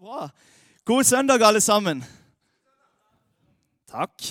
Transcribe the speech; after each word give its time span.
Bra. 0.00 0.30
God 0.84 1.04
søndag, 1.04 1.42
alle 1.44 1.60
sammen. 1.60 1.98
Takk. 3.90 4.28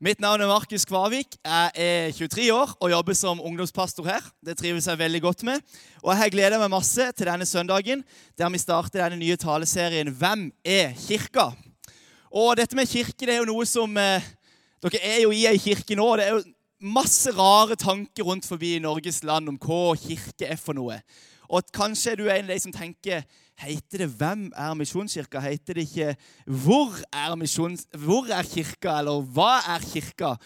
Mitt 0.00 0.18
navn 0.18 0.42
er 0.42 0.48
Markus 0.50 0.82
Kvavik. 0.90 1.36
Jeg 1.44 1.70
er 1.74 2.10
23 2.10 2.48
år 2.50 2.72
og 2.80 2.90
jobber 2.90 3.14
som 3.14 3.38
ungdomspastor 3.40 4.08
her. 4.08 4.26
Det 4.42 4.56
trives 4.58 4.88
jeg 4.90 4.98
veldig 4.98 5.20
godt 5.22 5.44
med. 5.46 5.62
Og 6.02 6.10
jeg 6.10 6.18
har 6.18 6.32
gleda 6.34 6.58
meg 6.58 6.72
masse 6.74 7.06
til 7.14 7.30
denne 7.30 7.46
søndagen, 7.46 8.02
der 8.34 8.50
vi 8.50 8.58
starter 8.58 9.04
denne 9.04 9.20
nye 9.22 9.36
taleserien 9.36 10.10
'Hvem 10.10 10.50
er 10.64 10.98
kirka?' 10.98 11.54
Og 12.32 12.56
dette 12.56 12.76
med 12.76 12.90
kirke 12.90 13.26
det 13.26 13.36
er 13.36 13.38
jo 13.38 13.52
noe 13.52 13.66
som 13.66 13.96
eh, 13.96 14.22
Dere 14.82 14.98
er 14.98 15.22
jo 15.22 15.30
i 15.30 15.46
ei 15.46 15.56
kirke 15.58 15.94
nå. 15.94 16.16
Det 16.16 16.26
er 16.26 16.30
jo 16.34 16.42
masse 16.80 17.30
rare 17.30 17.76
tanker 17.76 18.24
rundt 18.24 18.46
forbi 18.46 18.74
i 18.74 18.82
Norges 18.82 19.22
land 19.22 19.48
om 19.48 19.58
hva 19.58 19.94
kirke 19.94 20.50
er 20.50 20.56
for 20.56 20.72
noe. 20.74 20.98
Og 21.48 21.62
kanskje 21.72 22.10
er 22.10 22.16
du 22.16 22.26
en 22.26 22.50
av 22.50 22.54
de 22.54 22.60
som 22.60 22.72
tenker 22.72 23.22
Heter 23.54 23.98
det 23.98 24.08
'Hvem 24.10 24.52
er 24.56 24.74
misjonskirka'? 24.74 25.40
Heter 25.40 25.74
det 25.74 25.86
ikke 25.88 26.16
'Hvor 26.46 26.90
er, 27.12 27.34
misjons, 27.34 27.86
hvor 27.96 28.26
er 28.26 28.42
kirka', 28.42 28.98
eller 28.98 29.22
'Hva 29.22 29.62
er 29.74 29.78
kirka'? 29.78 30.36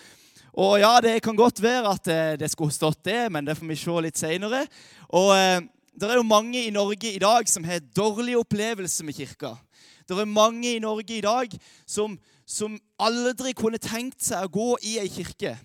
Og 0.53 0.79
ja, 0.79 1.01
Det 1.01 1.23
kan 1.23 1.37
godt 1.37 1.63
være 1.63 1.89
at 1.89 2.09
eh, 2.09 2.39
det 2.39 2.51
skulle 2.51 2.73
stått 2.73 3.05
det, 3.05 3.33
men 3.33 3.47
det 3.47 3.57
får 3.57 3.66
vi 3.66 3.77
se 3.77 3.91
litt 3.91 4.19
seinere. 4.19 4.66
Og 5.09 5.37
eh, 5.37 5.61
det 6.01 6.11
er 6.11 6.15
jo 6.15 6.23
mange 6.23 6.66
i 6.66 6.71
Norge 6.71 7.15
i 7.15 7.19
dag 7.19 7.49
som 7.49 7.65
har 7.65 7.79
dårlig 7.97 8.37
opplevelse 8.39 9.05
med 9.05 9.15
kirka. 9.15 9.55
Det 10.09 10.19
er 10.19 10.25
mange 10.25 10.75
i 10.75 10.79
Norge 10.79 11.19
i 11.19 11.21
dag 11.21 11.49
som, 11.87 12.19
som 12.47 12.79
aldri 12.99 13.52
kunne 13.52 13.79
tenkt 13.79 14.23
seg 14.25 14.45
å 14.45 14.52
gå 14.52 14.77
i 14.83 14.99
ei 14.99 15.09
kirke. 15.09 15.57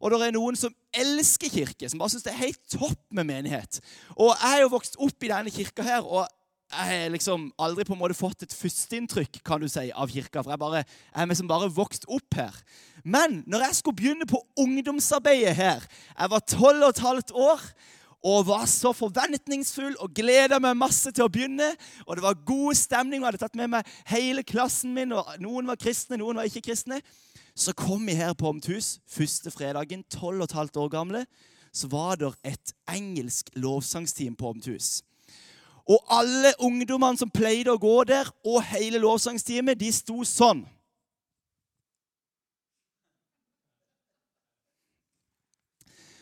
Og 0.00 0.12
det 0.12 0.28
er 0.28 0.34
noen 0.36 0.56
som 0.56 0.74
elsker 0.94 1.50
kirke, 1.50 1.88
som 1.90 1.98
bare 1.98 2.14
syns 2.14 2.26
det 2.26 2.32
er 2.32 2.44
helt 2.44 2.60
topp 2.70 3.00
med 3.10 3.26
menighet. 3.26 3.80
Og 4.14 4.30
jeg 4.30 4.54
er 4.54 4.62
jo 4.62 4.74
vokst 4.76 4.98
opp 5.02 5.24
i 5.26 5.30
denne 5.32 5.52
kirka 5.52 5.82
her, 5.82 6.06
og 6.06 6.28
jeg 6.68 7.00
har 7.02 7.12
liksom 7.14 7.46
aldri 7.56 7.84
på 7.88 7.94
en 7.94 8.00
måte 8.02 8.16
fått 8.16 8.44
et 8.44 8.52
førsteinntrykk 8.52 9.40
kan 9.46 9.62
du 9.62 9.68
si, 9.72 9.86
av 9.88 10.10
kirka. 10.12 10.42
For 10.42 10.52
jeg, 10.52 10.60
bare, 10.60 10.82
jeg 10.84 11.22
er 11.22 11.30
liksom 11.30 11.48
bare 11.48 11.70
vokst 11.72 12.04
opp 12.12 12.36
her. 12.36 12.58
Men 13.08 13.42
når 13.48 13.64
jeg 13.68 13.78
skulle 13.78 13.96
begynne 13.96 14.26
på 14.28 14.42
ungdomsarbeidet 14.58 15.54
her 15.56 15.84
Jeg 15.86 16.30
var 16.32 16.42
tolv 16.44 16.82
og 16.82 16.90
et 16.90 17.00
halvt 17.04 17.32
år 17.32 17.62
og 18.28 18.48
var 18.48 18.66
så 18.66 18.90
forventningsfull 18.92 19.94
og 20.02 20.10
gleda 20.12 20.58
meg 20.58 20.76
masse 20.76 21.12
til 21.14 21.24
å 21.24 21.30
begynne. 21.32 21.70
Og 22.04 22.18
det 22.18 22.26
var 22.26 22.40
god 22.44 22.74
stemning. 22.74 23.22
og 23.22 23.28
Jeg 23.28 23.32
hadde 23.32 23.44
tatt 23.46 23.58
med 23.60 23.72
meg 23.76 23.92
hele 24.10 24.42
klassen 24.42 24.92
min. 24.92 25.12
og 25.12 25.38
Noen 25.40 25.70
var 25.70 25.78
kristne, 25.80 26.18
noen 26.18 26.36
var 26.36 26.50
ikke 26.50 26.66
kristne. 26.68 27.00
Så 27.54 27.72
kom 27.72 28.04
vi 28.06 28.18
her 28.18 28.34
på 28.34 28.50
Omthus 28.50 28.98
første 29.08 29.50
fredagen, 29.54 30.04
tolv 30.10 30.42
og 30.42 30.50
et 30.50 30.58
halvt 30.58 30.76
år 30.76 30.88
gamle. 30.92 31.24
Så 31.72 31.88
var 31.88 32.18
det 32.18 32.34
et 32.44 32.74
engelsk 32.90 33.54
lovsangsteam 33.54 34.36
på 34.36 34.50
Omthus. 34.50 34.98
Og 35.88 36.02
alle 36.12 36.52
ungdommene 36.60 37.16
som 37.16 37.30
pleide 37.32 37.72
å 37.72 37.80
gå 37.80 38.02
der, 38.04 38.28
og 38.44 38.60
hele 38.68 39.00
lovsangsteamet, 39.00 39.80
de 39.80 39.92
sto 39.92 40.20
sånn. 40.28 40.66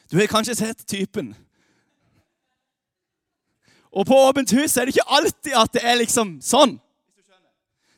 Du 0.06 0.20
har 0.20 0.30
kanskje 0.30 0.54
sett 0.54 0.86
typen. 0.86 1.34
Og 3.90 4.06
på 4.06 4.16
åpent 4.28 4.52
hus 4.54 4.76
er 4.76 4.86
det 4.86 4.94
ikke 4.94 5.16
alltid 5.18 5.54
at 5.58 5.72
det 5.74 5.82
er 5.82 5.98
liksom 5.98 6.36
sånn. 6.44 6.76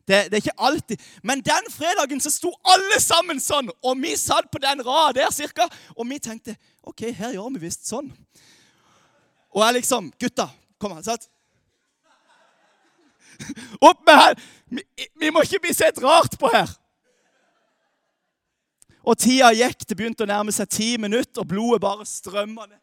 Det, 0.09 0.31
det, 0.31 0.39
er 0.39 0.41
ikke 0.41 0.65
alltid. 0.65 1.01
Men 1.21 1.43
den 1.45 1.67
fredagen 1.69 2.21
så 2.25 2.31
sto 2.33 2.55
alle 2.65 2.97
sammen 3.03 3.43
sånn. 3.45 3.69
Og 3.85 3.99
vi 4.01 4.15
satt 4.17 4.49
på 4.49 4.61
den 4.63 4.81
rada 4.87 5.19
der 5.19 5.35
cirka, 5.37 5.67
og 5.93 6.09
vi 6.09 6.17
tenkte 6.23 6.57
OK, 6.89 7.11
her 7.13 7.35
gjør 7.37 7.51
vi 7.59 7.67
visst 7.67 7.91
sånn. 7.91 8.09
Og 9.53 9.61
jeg 9.67 9.83
liksom 9.83 10.09
Gutta, 10.17 10.49
kom 10.81 10.95
her. 10.97 11.05
satt. 11.05 11.29
Opp 13.89 14.05
med 14.07 14.17
her! 14.17 14.39
Vi, 14.69 15.31
må 15.31 15.43
ikke 15.45 15.63
bli 15.69 15.73
sett 15.77 16.01
rart 16.03 16.37
på 16.41 16.51
her. 16.53 16.71
Og 19.09 19.17
tida 19.17 19.53
gikk. 19.57 19.87
Det 19.89 19.97
begynte 19.97 20.27
å 20.27 20.29
nærme 20.29 20.53
seg 20.53 20.69
ti 20.69 20.91
minutter, 21.01 21.41
og 21.41 21.49
blodet 21.49 21.81
bare 21.85 22.07
strømma 22.09 22.67
ned. 22.67 22.81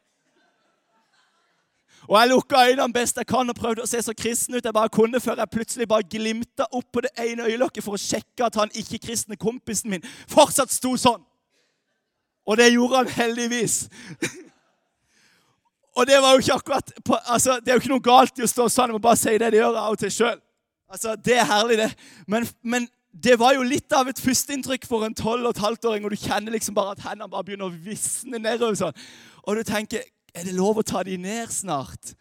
Og 2.05 2.19
Jeg 2.19 2.29
lukka 2.29 2.67
øynene 2.69 2.93
best 2.93 3.17
jeg 3.17 3.25
kan 3.25 3.49
og 3.49 3.57
prøvde 3.57 3.81
å 3.81 3.89
se 3.89 4.01
så 4.05 4.13
kristen 4.13 4.55
ut 4.55 4.65
jeg 4.65 4.73
bare 4.73 4.93
kunne, 4.93 5.19
før 5.21 5.39
jeg 5.41 5.49
plutselig 5.49 5.87
bare 5.89 6.05
glimta 6.05 6.67
opp 6.69 6.85
på 6.93 7.01
det 7.01 7.09
ene 7.17 7.47
øyelokket 7.49 7.83
for 7.83 7.97
å 7.97 8.01
sjekke 8.01 8.45
at 8.45 8.59
han 8.61 8.73
ikke-kristne 8.77 9.37
kompisen 9.41 9.89
min 9.89 10.05
fortsatt 10.29 10.73
sto 10.73 10.93
sånn. 11.01 11.23
Og 12.45 12.59
det 12.61 12.69
gjorde 12.75 13.01
han 13.01 13.09
heldigvis. 13.09 13.87
og 15.97 16.05
det 16.05 16.21
var 16.21 16.35
jo 16.35 16.43
ikke 16.43 16.59
akkurat 16.59 16.93
altså, 17.25 17.57
Det 17.57 17.73
er 17.73 17.79
jo 17.79 17.81
ikke 17.81 17.95
noe 17.95 18.05
galt 18.05 18.37
i 18.37 18.45
å 18.45 18.51
stå 18.53 18.69
sånn. 18.69 18.93
Jeg 18.93 18.99
må 18.99 19.01
bare 19.01 19.21
si 19.23 19.33
det. 19.33 19.49
Det 19.49 19.63
gjør 19.63 19.79
av 19.81 19.95
og 19.95 20.03
til 20.03 20.13
sjøl. 20.13 20.44
Altså, 20.89 21.15
Det 21.15 21.37
er 21.37 21.45
herlig, 21.49 21.77
det. 21.77 21.91
Men, 22.27 22.47
men, 22.63 22.87
det 23.23 23.39
var 23.39 23.53
jo 23.55 23.63
litt 23.63 23.93
av 23.95 24.09
et 24.11 24.19
førsteinntrykk 24.19 24.85
for 24.89 25.05
en 25.05 25.13
tolv 25.15 25.45
og 25.47 25.53
et 25.55 25.61
halvt 25.63 25.85
åring, 25.87 26.03
og 26.03 26.11
du 26.11 26.19
kjenner 26.19 26.51
liksom 26.51 26.75
bare 26.75 26.97
at 26.97 27.03
hendene 27.05 27.31
bare 27.31 27.47
begynner 27.47 27.69
å 27.69 27.83
visne 27.85 28.41
nedover. 28.43 28.75
sånn. 28.75 28.97
Og 29.47 29.55
du 29.55 29.63
tenker 29.63 30.03
Er 30.35 30.43
det 30.43 30.51
lov 30.51 30.75
å 30.75 30.83
ta 30.83 30.99
de 31.07 31.15
ned 31.15 31.47
snart? 31.47 32.11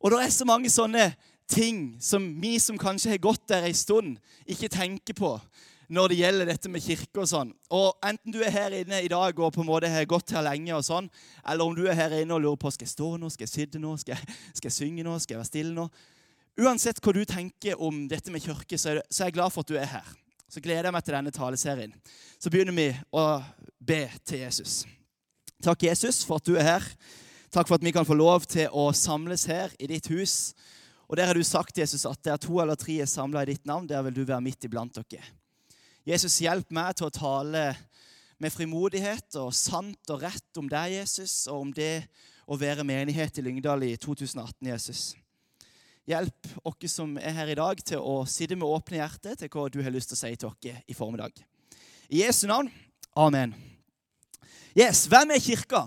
Og 0.00 0.10
det 0.10 0.22
er 0.24 0.30
så 0.32 0.46
mange 0.48 0.70
sånne 0.72 1.10
ting 1.44 1.98
som 2.00 2.40
vi 2.40 2.58
som 2.58 2.78
kanskje 2.80 3.10
har 3.10 3.20
gått 3.20 3.42
der 3.48 3.66
ei 3.68 3.74
stund, 3.76 4.16
ikke 4.48 4.70
tenker 4.72 5.12
på 5.12 5.34
når 5.92 6.08
det 6.08 6.18
gjelder 6.18 6.48
dette 6.48 6.70
med 6.72 6.82
kirke 6.82 7.20
og 7.20 7.28
sånn. 7.28 7.52
Og 7.68 7.92
Enten 8.04 8.32
du 8.32 8.40
er 8.40 8.52
her 8.54 8.72
inne 8.80 9.02
i 9.04 9.10
dag 9.12 9.38
og 9.38 9.52
på 9.52 9.60
en 9.60 9.68
måte 9.68 9.90
har 9.92 10.08
gått 10.08 10.32
her 10.32 10.44
lenge, 10.46 10.72
og 10.72 10.84
sånn, 10.86 11.10
eller 11.44 11.64
om 11.68 11.76
du 11.76 11.84
er 11.84 11.98
her 11.98 12.16
inne 12.22 12.36
og 12.36 12.44
lurer 12.44 12.60
på 12.60 12.72
skal 12.72 12.88
jeg 12.88 12.94
stå 12.94 13.10
nå, 13.20 13.30
skal 13.32 13.46
jeg 13.46 13.52
sitte 13.52 13.82
nå, 13.82 13.92
skal 14.00 14.16
jeg, 14.16 14.36
skal 14.56 14.70
jeg 14.70 14.78
synge 14.78 15.04
nå, 15.04 15.18
skal 15.20 15.36
jeg 15.36 15.42
være 15.42 15.50
stille 15.52 15.74
nå, 15.76 15.88
Uansett 16.54 17.00
hva 17.02 17.12
du 17.16 17.24
tenker 17.26 17.80
om 17.82 18.04
dette 18.06 18.30
med 18.30 18.44
kirke, 18.44 18.78
så 18.78 18.92
er, 18.92 19.00
jeg 19.10 19.34
glad 19.34 19.50
for 19.50 19.64
at 19.64 19.70
du 19.72 19.78
er 19.78 19.90
her. 19.90 20.10
Så 20.46 20.62
gleder 20.62 20.86
jeg 20.86 20.94
meg 20.94 21.02
til 21.02 21.16
denne 21.16 21.32
taleserien. 21.34 21.94
Så 22.38 22.50
begynner 22.52 22.76
vi 22.76 22.90
å 23.10 23.24
be 23.82 24.04
til 24.22 24.44
Jesus. 24.44 24.84
Takk, 25.64 25.82
Jesus, 25.88 26.22
for 26.22 26.38
at 26.38 26.46
du 26.46 26.54
er 26.54 26.68
her. 26.68 26.86
Takk 27.50 27.66
for 27.66 27.78
at 27.78 27.86
vi 27.86 27.94
kan 27.94 28.06
få 28.06 28.14
lov 28.14 28.46
til 28.46 28.70
å 28.70 28.92
samles 28.94 29.48
her 29.50 29.74
i 29.82 29.88
ditt 29.90 30.06
hus. 30.12 30.52
Og 31.10 31.18
der 31.18 31.26
har 31.26 31.34
du 31.34 31.42
sagt, 31.42 31.78
Jesus, 31.78 32.06
at 32.06 32.22
der 32.22 32.38
to 32.38 32.60
eller 32.62 32.78
tre 32.78 33.00
er 33.02 33.10
samla 33.10 33.42
i 33.42 33.50
ditt 33.50 33.66
navn, 33.66 33.88
der 33.90 34.04
vil 34.06 34.14
du 34.20 34.22
være 34.22 34.44
midt 34.44 34.68
iblant 34.68 34.94
dere. 34.94 35.26
Jesus, 36.06 36.38
hjelp 36.44 36.70
meg 36.74 36.94
til 36.94 37.08
å 37.08 37.14
tale 37.14 37.64
med 38.38 38.52
frimodighet 38.52 39.40
og 39.40 39.54
sant 39.56 40.10
og 40.12 40.22
rett 40.22 40.60
om 40.60 40.70
deg, 40.70 41.00
Jesus, 41.00 41.48
og 41.48 41.66
om 41.66 41.74
det 41.74 42.06
å 42.46 42.58
være 42.60 42.86
menighet 42.86 43.40
i 43.40 43.46
Lyngdal 43.46 43.86
i 43.88 43.94
2018, 43.98 44.68
Jesus. 44.68 45.04
Hjelp 46.04 46.48
oss 46.68 46.92
som 46.92 47.16
er 47.16 47.32
her 47.32 47.48
i 47.48 47.56
dag, 47.56 47.80
til 47.80 48.02
å 48.04 48.24
sitte 48.28 48.58
med 48.60 48.68
åpne 48.68 49.00
hjerter 49.00 49.38
til 49.40 49.48
hva 49.48 49.68
du 49.72 49.80
har 49.82 49.94
lyst 49.94 50.12
til 50.12 50.18
å 50.18 50.20
si 50.20 50.32
til 50.36 50.50
oss 50.50 50.82
i 50.84 50.96
formiddag. 50.96 51.38
I 52.12 52.20
Jesu 52.20 52.46
navn. 52.50 52.68
Amen. 53.16 53.54
Yes, 54.76 55.06
Hvem 55.08 55.32
er 55.32 55.40
kirka? 55.40 55.86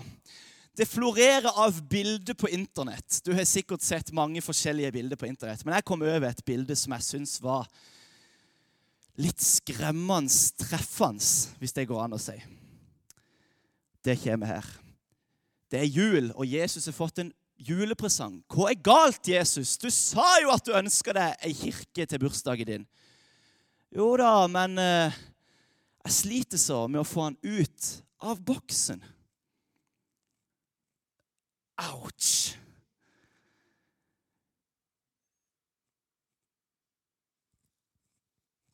Det 0.77 0.85
florerer 0.85 1.49
av 1.57 1.77
bilder 1.89 2.33
på 2.37 2.49
Internett. 2.53 3.19
Du 3.25 3.33
har 3.33 3.45
sikkert 3.49 3.81
sett 3.81 4.11
mange 4.13 4.41
forskjellige 4.45 4.91
bilder 4.93 5.17
på 5.17 5.25
Internett. 5.25 5.63
Men 5.65 5.73
jeg 5.77 5.85
kom 5.89 6.05
over 6.05 6.27
et 6.29 6.43
bilde 6.45 6.75
som 6.77 6.93
jeg 6.93 7.05
syns 7.05 7.37
var 7.41 7.65
litt 9.17 9.41
skremmende 9.41 10.33
treffende, 10.61 11.25
hvis 11.57 11.73
det 11.73 11.87
går 11.89 12.03
an 12.03 12.17
å 12.17 12.21
si. 12.21 12.37
Det 14.05 14.19
kommer 14.21 14.53
her. 14.53 14.69
Det 15.67 15.81
er 15.81 15.89
jul, 15.89 16.29
og 16.31 16.45
Jesus 16.45 16.85
har 16.87 16.95
fått 16.95 17.23
en 17.25 17.33
julepresang. 17.57 18.39
Hva 18.51 18.71
er 18.71 18.81
galt, 18.83 19.27
Jesus? 19.27 19.75
Du 19.81 19.89
sa 19.93 20.25
jo 20.43 20.51
at 20.53 20.65
du 20.65 20.75
ønska 20.77 21.15
deg 21.15 21.47
ei 21.47 21.55
kirke 21.57 22.05
til 22.05 22.21
bursdagen 22.21 22.69
din. 22.69 22.85
Jo 23.93 24.11
da, 24.19 24.31
men 24.51 24.77
eh, 24.81 25.17
jeg 26.07 26.15
sliter 26.21 26.61
så 26.61 26.83
med 26.91 27.01
å 27.01 27.07
få 27.07 27.29
han 27.29 27.39
ut 27.43 27.89
av 28.23 28.39
boksen. 28.43 29.01
Ouch. 31.87 32.57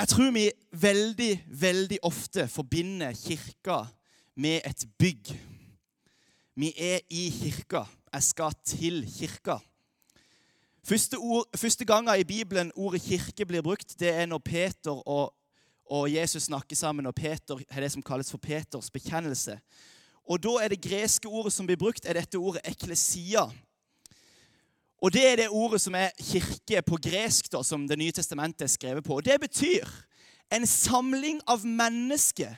Jeg 0.03 0.09
tror 0.11 0.31
vi 0.35 0.47
veldig, 0.75 1.33
veldig 1.47 1.99
ofte 2.03 2.47
forbinder 2.51 3.13
kirka 3.15 3.83
med 4.35 4.65
et 4.67 4.83
bygg. 4.99 5.29
Vi 6.59 6.73
er 6.75 6.99
i 7.09 7.29
kirka. 7.31 7.85
Jeg 8.13 8.23
skal 8.23 8.53
til 8.65 9.05
kirka. 9.09 9.57
Første, 10.83 11.17
ord, 11.17 11.45
første 11.55 11.85
gangen 11.85 12.19
i 12.19 12.23
Bibelen 12.23 12.71
ordet 12.75 13.01
kirke 13.01 13.45
blir 13.45 13.61
brukt, 13.61 13.95
det 13.99 14.09
er 14.09 14.25
når 14.25 14.37
Peter 14.37 15.07
og, 15.07 15.33
og 15.85 16.13
Jesus 16.13 16.43
snakker 16.43 16.75
sammen. 16.75 17.05
og 17.05 17.15
Peter 17.15 17.59
har 17.69 17.81
det 17.81 17.91
som 17.91 18.03
kalles 18.03 18.31
for 18.31 18.37
Peters 18.37 18.91
bekjennelse. 18.91 19.59
Og 20.29 20.43
Da 20.43 20.49
er 20.63 20.67
det 20.67 20.81
greske 20.81 21.27
ordet 21.27 21.53
som 21.53 21.65
blir 21.65 21.77
brukt, 21.77 22.05
er 22.05 22.13
dette 22.13 22.37
ordet 22.37 22.61
eklesia. 22.65 23.49
Og 25.01 25.13
Det 25.13 25.31
er 25.31 25.35
det 25.35 25.49
ordet 25.49 25.81
som 25.81 25.95
er 25.95 26.09
kirke 26.19 26.81
på 26.81 26.97
gresk, 26.97 27.51
da, 27.51 27.63
som 27.63 27.87
Det 27.87 27.97
nye 27.97 28.11
testamentet 28.11 28.61
er 28.61 28.67
skrevet 28.67 29.03
på. 29.03 29.15
Og 29.15 29.25
Det 29.25 29.39
betyr 29.39 29.87
en 30.51 30.67
samling 30.67 31.41
av 31.47 31.65
mennesker 31.65 32.55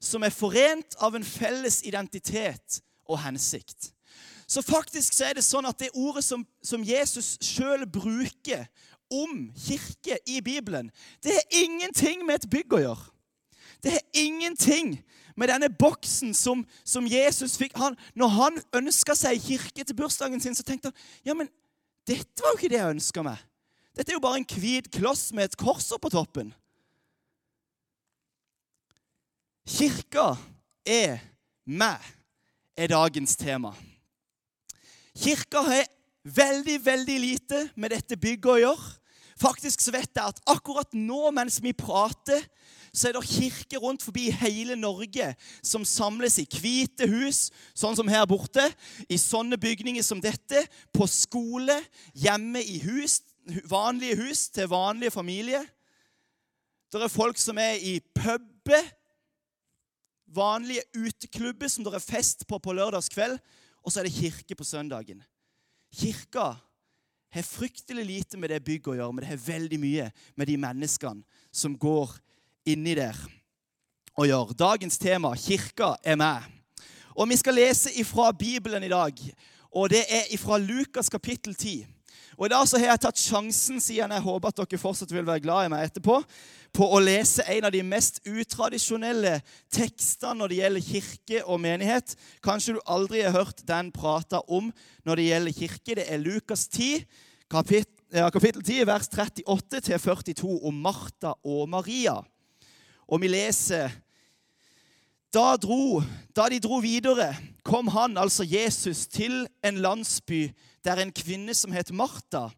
som 0.00 0.22
er 0.22 0.30
forent 0.30 0.96
av 0.98 1.14
en 1.14 1.24
felles 1.24 1.82
identitet 1.82 2.80
og 3.06 3.18
hensikt. 3.22 3.92
Så 4.48 4.62
faktisk 4.64 5.12
så 5.12 5.28
er 5.28 5.36
det 5.36 5.44
sånn 5.44 5.68
at 5.68 5.76
det 5.80 5.90
ordet 5.92 6.24
som, 6.24 6.44
som 6.64 6.84
Jesus 6.84 7.36
sjøl 7.44 7.84
bruker 7.84 8.64
om 9.12 9.48
kirke 9.56 10.16
i 10.28 10.40
Bibelen, 10.44 10.88
det 11.24 11.36
har 11.36 11.60
ingenting 11.64 12.24
med 12.26 12.40
et 12.40 12.50
bygg 12.50 12.76
å 12.76 12.80
gjøre. 12.80 13.10
Det 13.84 13.92
har 13.94 14.04
ingenting 14.16 14.96
med 15.38 15.52
denne 15.52 15.68
boksen 15.70 16.32
som, 16.34 16.64
som 16.84 17.06
Jesus 17.06 17.58
fikk. 17.60 17.76
Han, 17.78 17.96
når 18.18 18.32
han 18.34 18.56
ønska 18.80 19.14
seg 19.14 19.38
kirke 19.44 19.84
til 19.84 19.96
bursdagen 19.96 20.40
sin, 20.42 20.56
så 20.56 20.64
tenkte 20.66 20.90
han 20.90 21.28
ja, 21.28 21.36
men 21.36 21.50
dette 22.08 22.42
var 22.42 22.54
jo 22.54 22.58
ikke 22.58 22.72
det 22.72 22.80
jeg 22.80 22.96
ønska 22.96 23.24
meg. 23.26 23.44
Dette 23.98 24.12
er 24.12 24.16
jo 24.16 24.24
bare 24.24 24.40
en 24.40 24.48
hvit 24.48 24.88
kloss 24.94 25.28
med 25.36 25.50
et 25.50 25.58
kors 25.60 25.90
på 26.00 26.10
toppen. 26.10 26.54
Kirka 29.68 30.32
er 30.88 31.20
meg, 31.68 32.00
er 32.78 32.90
dagens 32.94 33.36
tema. 33.36 33.74
Kirka 35.18 35.64
har 35.66 35.88
veldig, 36.22 36.78
veldig 36.84 37.18
lite 37.20 37.64
med 37.76 37.90
dette 37.94 38.18
bygget 38.20 38.52
å 38.52 38.60
gjøre. 38.62 38.94
Faktisk 39.38 39.82
så 39.82 39.92
vet 39.94 40.10
jeg 40.10 40.32
at 40.32 40.40
akkurat 40.50 40.94
nå 40.98 41.28
mens 41.34 41.60
vi 41.62 41.70
prater, 41.76 42.42
så 42.90 43.08
er 43.08 43.14
det 43.14 43.28
kirker 43.28 43.78
rundt 43.82 44.02
forbi 44.02 44.24
hele 44.34 44.74
Norge 44.78 45.28
som 45.62 45.84
samles 45.86 46.40
i 46.42 46.46
hvite 46.58 47.06
hus, 47.06 47.48
sånn 47.76 47.94
som 47.94 48.10
her 48.10 48.26
borte, 48.26 48.64
i 49.06 49.18
sånne 49.20 49.58
bygninger 49.60 50.02
som 50.02 50.22
dette, 50.22 50.64
på 50.90 51.06
skole, 51.06 51.76
hjemme 52.18 52.64
i 52.64 52.80
hus, 52.82 53.20
vanlige 53.70 54.18
hus 54.24 54.48
til 54.54 54.70
vanlige 54.72 55.14
familier. 55.14 55.62
Det 56.90 57.04
er 57.04 57.12
folk 57.12 57.38
som 57.38 57.60
er 57.62 57.78
i 57.78 57.98
puber, 58.16 58.90
vanlige 60.34 60.82
uteklubber 60.96 61.70
som 61.70 61.86
det 61.86 61.94
er 61.94 62.04
fest 62.04 62.42
på 62.48 62.58
på 62.58 62.74
lørdagskveld, 62.74 63.38
og 63.88 63.92
så 63.92 64.02
er 64.02 64.04
det 64.04 64.18
kirke 64.18 64.52
på 64.52 64.66
søndagen. 64.68 65.22
Kirka 65.96 66.58
har 67.32 67.42
fryktelig 67.42 68.04
lite 68.04 68.36
med 68.36 68.52
det 68.52 68.60
bygget 68.64 68.90
å 68.92 68.96
gjøre, 68.98 69.14
men 69.14 69.24
det 69.24 69.30
har 69.30 69.46
veldig 69.46 69.78
mye 69.80 70.08
med 70.36 70.50
de 70.50 70.56
menneskene 70.60 71.24
som 71.48 71.72
går 71.72 72.12
inni 72.68 72.92
der 72.98 73.16
å 74.12 74.26
gjøre. 74.28 74.56
Dagens 74.60 75.00
tema, 75.00 75.32
kirka, 75.40 75.94
er 76.04 76.20
meg. 76.20 76.44
Og 77.16 77.32
Vi 77.32 77.40
skal 77.40 77.56
lese 77.56 77.94
ifra 77.96 78.28
Bibelen 78.36 78.84
i 78.84 78.92
dag, 78.92 79.16
og 79.72 79.88
det 79.88 80.04
er 80.04 80.28
ifra 80.36 80.60
Lukas 80.60 81.08
kapittel 81.08 81.56
10. 81.56 81.86
Og 82.38 82.46
I 82.46 82.52
dag 82.52 82.68
så 82.70 82.78
har 82.78 82.92
jeg 82.92 83.00
tatt 83.02 83.18
sjansen, 83.18 83.80
siden 83.82 84.12
jeg 84.14 84.22
håper 84.22 84.52
at 84.52 84.60
dere 84.60 84.78
fortsatt 84.78 85.10
vil 85.10 85.26
være 85.26 85.42
glad 85.42 85.66
i 85.66 85.70
meg 85.72 85.88
etterpå, 85.88 86.20
på 86.70 86.86
å 86.86 87.00
lese 87.02 87.42
en 87.50 87.66
av 87.66 87.72
de 87.74 87.80
mest 87.82 88.20
utradisjonelle 88.30 89.40
tekstene 89.74 90.38
når 90.38 90.52
det 90.52 90.58
gjelder 90.60 90.84
kirke 90.86 91.40
og 91.42 91.58
menighet. 91.64 92.14
Kanskje 92.44 92.76
du 92.76 92.80
aldri 92.86 93.24
har 93.24 93.34
hørt 93.34 93.64
den 93.66 93.90
prata 93.90 94.44
om 94.46 94.70
når 95.02 95.18
det 95.18 95.26
gjelder 95.26 95.56
kirke. 95.56 95.96
Det 95.98 96.06
er 96.06 96.22
Lukas 96.22 96.68
10, 96.70 97.02
kapittel, 97.50 98.30
kapittel 98.30 98.62
10, 98.62 98.86
vers 98.86 99.10
38 99.10 99.82
til 99.88 99.98
42, 100.06 100.54
om 100.70 100.82
Martha 100.86 101.34
og 101.42 101.66
Maria. 101.74 102.20
Og 103.10 103.24
vi 103.24 103.32
leser 103.34 103.90
da, 105.34 105.56
dro, 105.56 106.02
da 106.36 106.48
de 106.48 106.60
dro 106.62 106.80
videre, 106.80 107.32
kom 107.64 107.90
han, 107.92 108.16
altså 108.16 108.46
Jesus, 108.48 109.06
til 109.06 109.46
en 109.64 109.80
landsby 109.84 110.48
der 110.84 111.02
en 111.02 111.12
kvinne 111.12 111.54
som 111.54 111.74
het 111.74 111.92
Martha, 111.92 112.48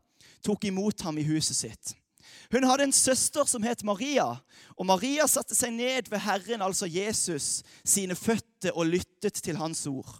tok 0.45 0.65
imot 0.69 1.03
ham 1.05 1.19
i 1.19 1.27
huset 1.27 1.59
sitt. 1.59 1.97
Hun 2.51 2.67
hadde 2.67 2.89
en 2.89 2.95
søster 2.95 3.47
som 3.47 3.63
het 3.63 3.83
Maria, 3.87 4.27
og 4.75 4.87
Maria 4.87 5.27
satte 5.31 5.55
seg 5.55 5.75
ned 5.75 6.09
ved 6.11 6.23
Herren, 6.25 6.63
altså 6.67 6.89
Jesus, 6.91 7.61
sine 7.85 8.17
føtter 8.19 8.75
og 8.75 8.91
lyttet 8.91 9.39
til 9.43 9.59
hans 9.61 9.85
ord. 9.91 10.19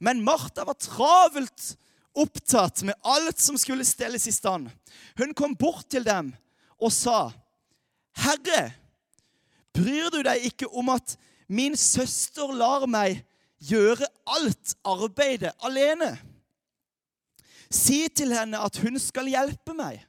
Men 0.00 0.24
Martha 0.24 0.64
var 0.68 0.80
travelt 0.80 1.74
opptatt 2.16 2.82
med 2.84 2.96
alt 3.04 3.40
som 3.40 3.56
skulle 3.60 3.86
stelles 3.88 4.26
i 4.28 4.34
stand. 4.34 4.68
Hun 5.20 5.32
kom 5.36 5.56
bort 5.56 5.88
til 5.92 6.04
dem 6.04 6.32
og 6.80 6.92
sa, 6.92 7.30
'Herre, 8.16 8.72
bryr 9.72 10.10
du 10.10 10.22
deg 10.22 10.44
ikke 10.50 10.68
om 10.68 10.88
at 10.88 11.16
min 11.50 11.76
søster 11.76 12.52
lar 12.54 12.86
meg 12.86 13.24
gjøre 13.58 14.06
alt 14.30 14.76
arbeidet 14.86 15.52
alene?' 15.66 16.16
Si 17.70 18.08
til 18.10 18.32
henne 18.34 18.58
at 18.58 18.80
hun 18.82 18.98
skal 18.98 19.28
hjelpe 19.30 19.74
meg. 19.78 20.00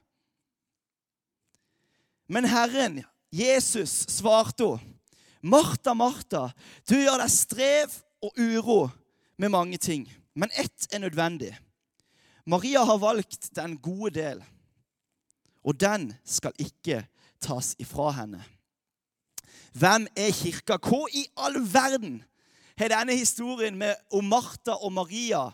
Men 2.26 2.48
Herren, 2.50 3.04
Jesus, 3.30 4.02
svarte 4.10 4.66
henne, 4.66 4.88
Martha, 5.42 5.90
Martha, 5.94 6.52
du 6.86 6.94
gjør 7.00 7.18
deg 7.18 7.30
strev 7.34 7.94
og 8.22 8.36
uro 8.38 8.80
med 9.42 9.50
mange 9.50 9.78
ting, 9.82 10.04
men 10.38 10.52
ett 10.54 10.86
er 10.94 11.02
nødvendig. 11.02 11.50
Maria 12.46 12.84
har 12.86 13.00
valgt 13.02 13.50
den 13.56 13.74
gode 13.82 14.12
del, 14.14 14.42
og 15.66 15.80
den 15.80 16.12
skal 16.24 16.54
ikke 16.62 17.02
tas 17.42 17.74
ifra 17.82 18.12
henne. 18.20 18.42
Hvem 19.72 20.06
er 20.16 20.32
kirka? 20.36 20.76
Hva 20.76 21.06
i 21.12 21.24
all 21.36 21.58
verden 21.72 22.20
har 22.78 22.92
denne 22.92 23.16
historien 23.16 23.76
med, 23.78 23.94
om 24.12 24.24
Martha 24.28 24.76
og 24.80 24.92
Maria 24.92 25.46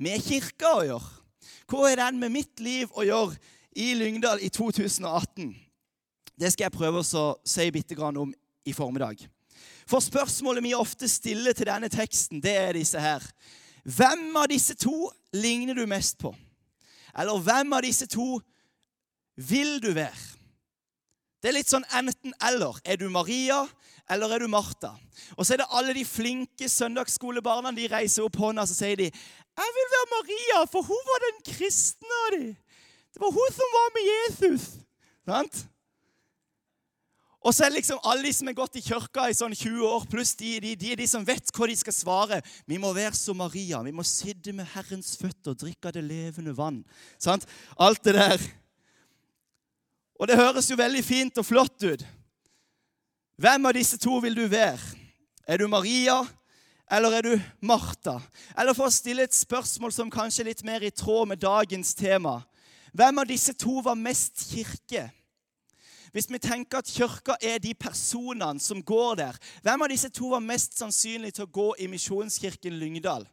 med 0.00 0.22
kirka 0.24 0.74
å 0.78 0.84
gjøre? 0.88 1.16
Hva 1.70 1.88
har 1.88 2.00
den 2.00 2.20
med 2.20 2.32
mitt 2.34 2.60
liv 2.60 2.90
å 2.96 3.04
gjøre 3.06 3.36
i 3.78 3.92
Lyngdal 3.94 4.40
i 4.42 4.48
2018? 4.52 5.52
Det 6.40 6.52
skal 6.52 6.66
jeg 6.66 6.76
prøve 6.78 7.04
å 7.04 7.26
si 7.44 7.68
bitte 7.70 7.94
grann 7.98 8.18
om 8.18 8.32
i 8.64 8.72
formiddag. 8.72 9.20
For 9.88 10.00
spørsmålet 10.00 10.64
vi 10.64 10.74
ofte 10.76 11.08
stiller 11.08 11.52
til 11.56 11.68
denne 11.68 11.90
teksten, 11.92 12.40
det 12.40 12.56
er 12.56 12.76
disse 12.78 13.00
her. 13.00 13.24
Hvem 13.84 14.36
av 14.36 14.48
disse 14.50 14.76
to 14.78 15.10
ligner 15.36 15.76
du 15.76 15.84
mest 15.88 16.18
på? 16.20 16.32
Eller 17.18 17.40
hvem 17.44 17.72
av 17.76 17.84
disse 17.84 18.06
to 18.08 18.38
vil 19.36 19.78
du 19.82 19.92
være? 19.96 20.39
Det 21.40 21.48
er 21.48 21.56
litt 21.56 21.72
sånn 21.72 21.86
enten-eller. 21.96 22.80
Er 22.84 22.98
du 23.00 23.06
Maria, 23.12 23.62
eller 24.12 24.34
er 24.36 24.44
du 24.44 24.50
Martha? 24.52 24.92
Og 25.38 25.46
så 25.46 25.54
er 25.54 25.62
det 25.62 25.70
alle 25.72 25.94
de 25.96 26.04
flinke 26.04 26.68
søndagsskolebarna. 26.68 27.72
De 27.76 27.88
reiser 27.88 28.26
opp 28.26 28.36
hånda 28.40 28.66
og 28.66 28.68
sier 28.68 28.96
de, 29.00 29.08
'Jeg 29.10 29.70
vil 29.76 29.88
være 29.94 30.12
Maria, 30.16 30.58
for 30.66 30.82
hun 30.82 31.02
var 31.08 31.20
den 31.26 31.40
kristne 31.54 32.16
av 32.26 32.38
de. 32.38 32.56
Det 33.12 33.20
var 33.20 33.32
hun 33.32 33.52
som 33.52 33.76
var 33.76 33.88
med 33.96 34.04
Jesus. 34.10 34.68
Sant? 35.26 35.66
Og 37.40 37.54
så 37.54 37.64
er 37.64 37.70
det 37.70 37.80
liksom 37.80 38.00
alle 38.04 38.26
de 38.26 38.32
som 38.36 38.48
har 38.50 38.56
gått 38.58 38.76
i 38.76 38.82
kirka 38.84 39.22
i 39.30 39.36
sånn 39.36 39.54
20 39.56 39.84
år 39.88 40.04
pluss, 40.12 40.34
de, 40.36 40.58
de, 40.60 40.74
de, 40.76 40.92
de 41.00 41.06
som 41.08 41.24
vet 41.24 41.48
hva 41.56 41.68
de 41.70 41.76
skal 41.80 41.96
svare. 41.96 42.40
Vi 42.68 42.76
må 42.80 42.92
være 42.92 43.16
som 43.16 43.38
Maria. 43.40 43.80
Vi 43.86 43.94
må 43.96 44.04
sitte 44.04 44.52
med 44.52 44.68
Herrens 44.74 45.14
føtter 45.16 45.54
og 45.54 45.62
drikke 45.62 45.92
det 45.96 46.04
levende 46.04 46.52
vann. 46.56 46.82
Sant? 47.16 47.48
Alt 47.80 48.04
det 48.04 48.18
der. 48.18 48.44
Og 50.20 50.28
det 50.28 50.36
høres 50.36 50.68
jo 50.68 50.76
veldig 50.76 51.00
fint 51.04 51.38
og 51.40 51.46
flott 51.48 51.80
ut. 51.80 52.02
Hvem 53.40 53.70
av 53.70 53.72
disse 53.72 53.96
to 53.96 54.18
vil 54.20 54.36
du 54.36 54.44
være? 54.52 54.98
Er 55.48 55.62
du 55.62 55.66
Maria, 55.66 56.18
eller 56.92 57.16
er 57.16 57.24
du 57.24 57.32
Martha? 57.64 58.18
Eller 58.52 58.76
for 58.76 58.90
å 58.90 58.92
stille 58.92 59.24
et 59.24 59.34
spørsmål 59.34 59.94
som 59.96 60.12
kanskje 60.12 60.44
er 60.44 60.50
litt 60.50 60.60
mer 60.66 60.84
i 60.84 60.92
tråd 60.92 61.30
med 61.30 61.40
dagens 61.40 61.94
tema. 61.96 62.42
Hvem 62.92 63.22
av 63.22 63.30
disse 63.30 63.54
to 63.56 63.80
var 63.86 63.96
mest 63.96 64.44
kirke? 64.50 65.08
Hvis 66.12 66.28
vi 66.28 66.42
tenker 66.42 66.82
at 66.82 66.90
kirka 66.90 67.38
er 67.40 67.56
de 67.62 67.72
personene 67.78 68.60
som 68.60 68.82
går 68.82 69.20
der, 69.22 69.36
hvem 69.62 69.86
av 69.86 69.92
disse 69.92 70.10
to 70.12 70.34
var 70.34 70.44
mest 70.44 70.76
sannsynlig 70.76 71.32
til 71.36 71.46
å 71.46 71.54
gå 71.54 71.68
i 71.78 71.88
Misjonskirken 71.88 72.76
Lyngdal? 72.76 73.24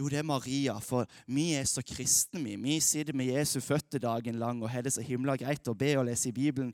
Jo, 0.00 0.08
det 0.08 0.22
er 0.22 0.24
Maria, 0.24 0.78
for 0.80 1.04
vi 1.28 1.50
er 1.52 1.66
så 1.68 1.82
kristne, 1.84 2.40
vi. 2.40 2.54
Vi 2.56 2.78
sitter 2.80 3.12
med 3.12 3.28
Jesu 3.34 3.58
føtter 3.60 4.00
dagen 4.00 4.38
lang 4.40 4.62
og 4.62 4.70
har 4.72 4.86
det 4.86 4.94
så 4.94 5.04
himla 5.04 5.34
greit 5.36 5.68
å 5.68 5.74
be 5.76 5.90
og 6.00 6.06
lese 6.08 6.30
i 6.30 6.32
Bibelen. 6.32 6.70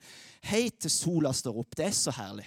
Helt 0.47 0.77
til 0.85 0.93
sola 0.95 1.33
står 1.35 1.59
opp. 1.59 1.75
Det 1.75 1.89
er 1.89 1.97
så 1.97 2.15
herlig. 2.15 2.47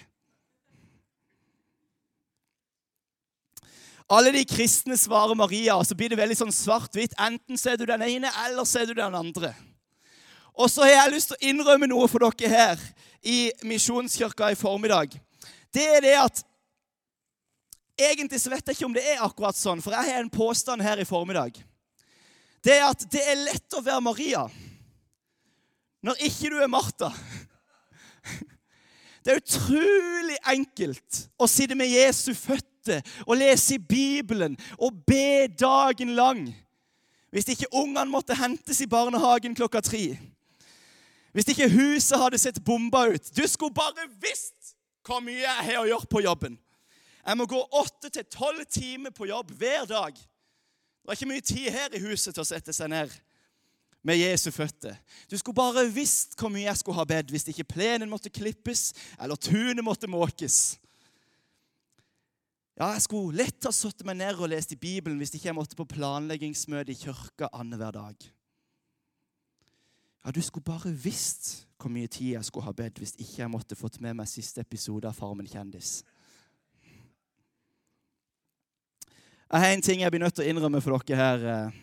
Alle 4.08 4.32
de 4.32 4.46
kristne 4.48 4.96
svarer 4.96 5.36
Maria, 5.36 5.76
og 5.76 5.84
så 5.84 5.94
blir 5.94 6.08
det 6.14 6.18
veldig 6.18 6.38
sånn 6.40 6.54
svart-hvitt. 6.54 7.12
Enten 7.20 7.60
så 7.60 7.74
er 7.74 7.82
du 7.82 7.84
den 7.90 8.08
ene, 8.08 8.32
eller 8.46 8.64
så 8.64 8.80
er 8.80 8.88
du 8.88 8.96
den 8.96 9.20
andre. 9.20 9.52
Og 10.56 10.72
så 10.72 10.88
har 10.88 10.96
jeg 10.96 11.12
lyst 11.18 11.34
til 11.34 11.42
å 11.42 11.50
innrømme 11.52 11.92
noe 11.92 12.08
for 12.08 12.24
dere 12.24 12.56
her 12.56 12.86
i 13.20 13.50
Misjonskirka 13.68 14.48
i 14.48 14.56
formiddag. 14.56 15.12
Det 15.76 15.84
er 15.98 16.00
det 16.08 16.16
at 16.24 16.40
Egentlig 18.00 18.40
så 18.40 18.52
vet 18.52 18.64
jeg 18.64 18.78
ikke 18.78 18.88
om 18.88 18.96
det 18.96 19.04
er 19.04 19.24
akkurat 19.24 19.58
sånn, 19.58 19.82
for 19.84 19.92
jeg 19.92 20.08
har 20.08 20.22
en 20.22 20.32
påstand 20.32 20.80
her 20.84 21.00
i 21.02 21.08
formiddag. 21.08 21.58
Det 22.64 22.76
er 22.76 22.86
at 22.88 23.04
det 23.12 23.22
er 23.24 23.42
lett 23.44 23.76
å 23.76 23.84
være 23.84 24.04
Maria 24.04 24.44
når 26.00 26.22
ikke 26.24 26.48
du 26.52 26.56
er 26.60 26.70
Martha. 26.72 27.10
Det 29.20 29.34
er 29.34 29.40
utrolig 29.42 30.38
enkelt 30.48 31.18
å 31.36 31.44
sitte 31.44 31.76
med 31.76 31.92
Jesu 31.92 32.30
føtter 32.32 33.02
og 33.26 33.36
lese 33.36 33.74
i 33.76 33.82
Bibelen 33.84 34.54
og 34.78 35.02
be 35.04 35.44
dagen 35.60 36.14
lang. 36.16 36.46
Hvis 37.28 37.50
ikke 37.52 37.68
ungene 37.68 38.08
måtte 38.08 38.38
hentes 38.38 38.80
i 38.80 38.88
barnehagen 38.88 39.52
klokka 39.54 39.82
tre. 39.84 40.16
Hvis 41.36 41.52
ikke 41.52 41.68
huset 41.68 42.16
hadde 42.18 42.40
sett 42.40 42.64
bomba 42.64 43.04
ut. 43.12 43.28
Du 43.36 43.44
skulle 43.44 43.76
bare 43.76 44.08
visst 44.24 44.72
hvor 45.04 45.20
mye 45.20 45.44
jeg 45.44 45.68
har 45.68 45.82
å 45.82 45.88
gjøre 45.90 46.10
på 46.10 46.24
jobben. 46.24 46.56
Jeg 47.26 47.36
må 47.36 47.46
gå 47.46 47.58
åtte 47.76 48.10
til 48.10 48.28
tolv 48.32 48.64
timer 48.70 49.12
på 49.14 49.28
jobb 49.28 49.50
hver 49.60 49.86
dag. 49.88 50.14
Det 50.16 51.08
er 51.08 51.18
ikke 51.18 51.32
mye 51.32 51.44
tid 51.44 51.68
her 51.72 51.96
i 51.96 52.02
huset 52.02 52.34
til 52.34 52.44
å 52.44 52.48
sette 52.48 52.72
seg 52.76 52.90
ned 52.92 53.12
med 54.06 54.20
Jesu 54.20 54.48
føtter. 54.50 54.96
Du 55.28 55.36
skulle 55.38 55.58
bare 55.58 55.88
visst 55.92 56.36
hvor 56.38 56.52
mye 56.52 56.66
jeg 56.66 56.80
skulle 56.80 57.00
ha 57.00 57.08
bedt 57.08 57.32
hvis 57.32 57.48
ikke 57.52 57.68
plenen 57.74 58.10
måtte 58.10 58.32
klippes 58.32 58.92
eller 59.20 59.36
tunet 59.36 59.84
måtte 59.84 60.08
måkes. 60.08 60.78
Ja, 62.80 62.94
Jeg 62.94 63.02
skulle 63.04 63.36
lett 63.42 63.66
ha 63.68 63.72
satt 63.76 64.04
meg 64.08 64.16
ned 64.22 64.38
og 64.40 64.48
lest 64.48 64.72
i 64.72 64.80
Bibelen 64.80 65.18
hvis 65.20 65.34
ikke 65.36 65.50
jeg 65.50 65.56
måtte 65.58 65.76
på 65.76 65.88
planleggingsmøte 65.90 66.94
i 66.94 67.00
kirka 67.02 67.50
annenhver 67.52 67.92
dag. 67.92 68.30
Ja, 70.24 70.30
Du 70.30 70.40
skulle 70.40 70.64
bare 70.64 70.92
visst 70.92 71.66
hvor 71.80 71.92
mye 71.92 72.08
tid 72.08 72.34
jeg 72.38 72.44
skulle 72.44 72.64
ha 72.64 72.72
bedt 72.76 73.00
hvis 73.00 73.18
ikke 73.18 73.42
jeg 73.42 73.52
måtte 73.52 73.76
fått 73.76 74.00
med 74.00 74.16
meg 74.16 74.28
siste 74.28 74.64
episode 74.64 75.08
av 75.08 75.16
Farmen 75.16 75.48
kjendis. 75.48 76.00
Jeg 79.50 79.64
har 79.64 79.72
en 79.74 79.82
ting 79.82 80.02
jeg 80.04 80.12
blir 80.14 80.22
nødt 80.22 80.36
til 80.38 80.44
å 80.44 80.50
innrømme 80.52 80.78
for 80.78 81.02
dere 81.02 81.16
her 81.18 81.44
eh, 81.50 81.78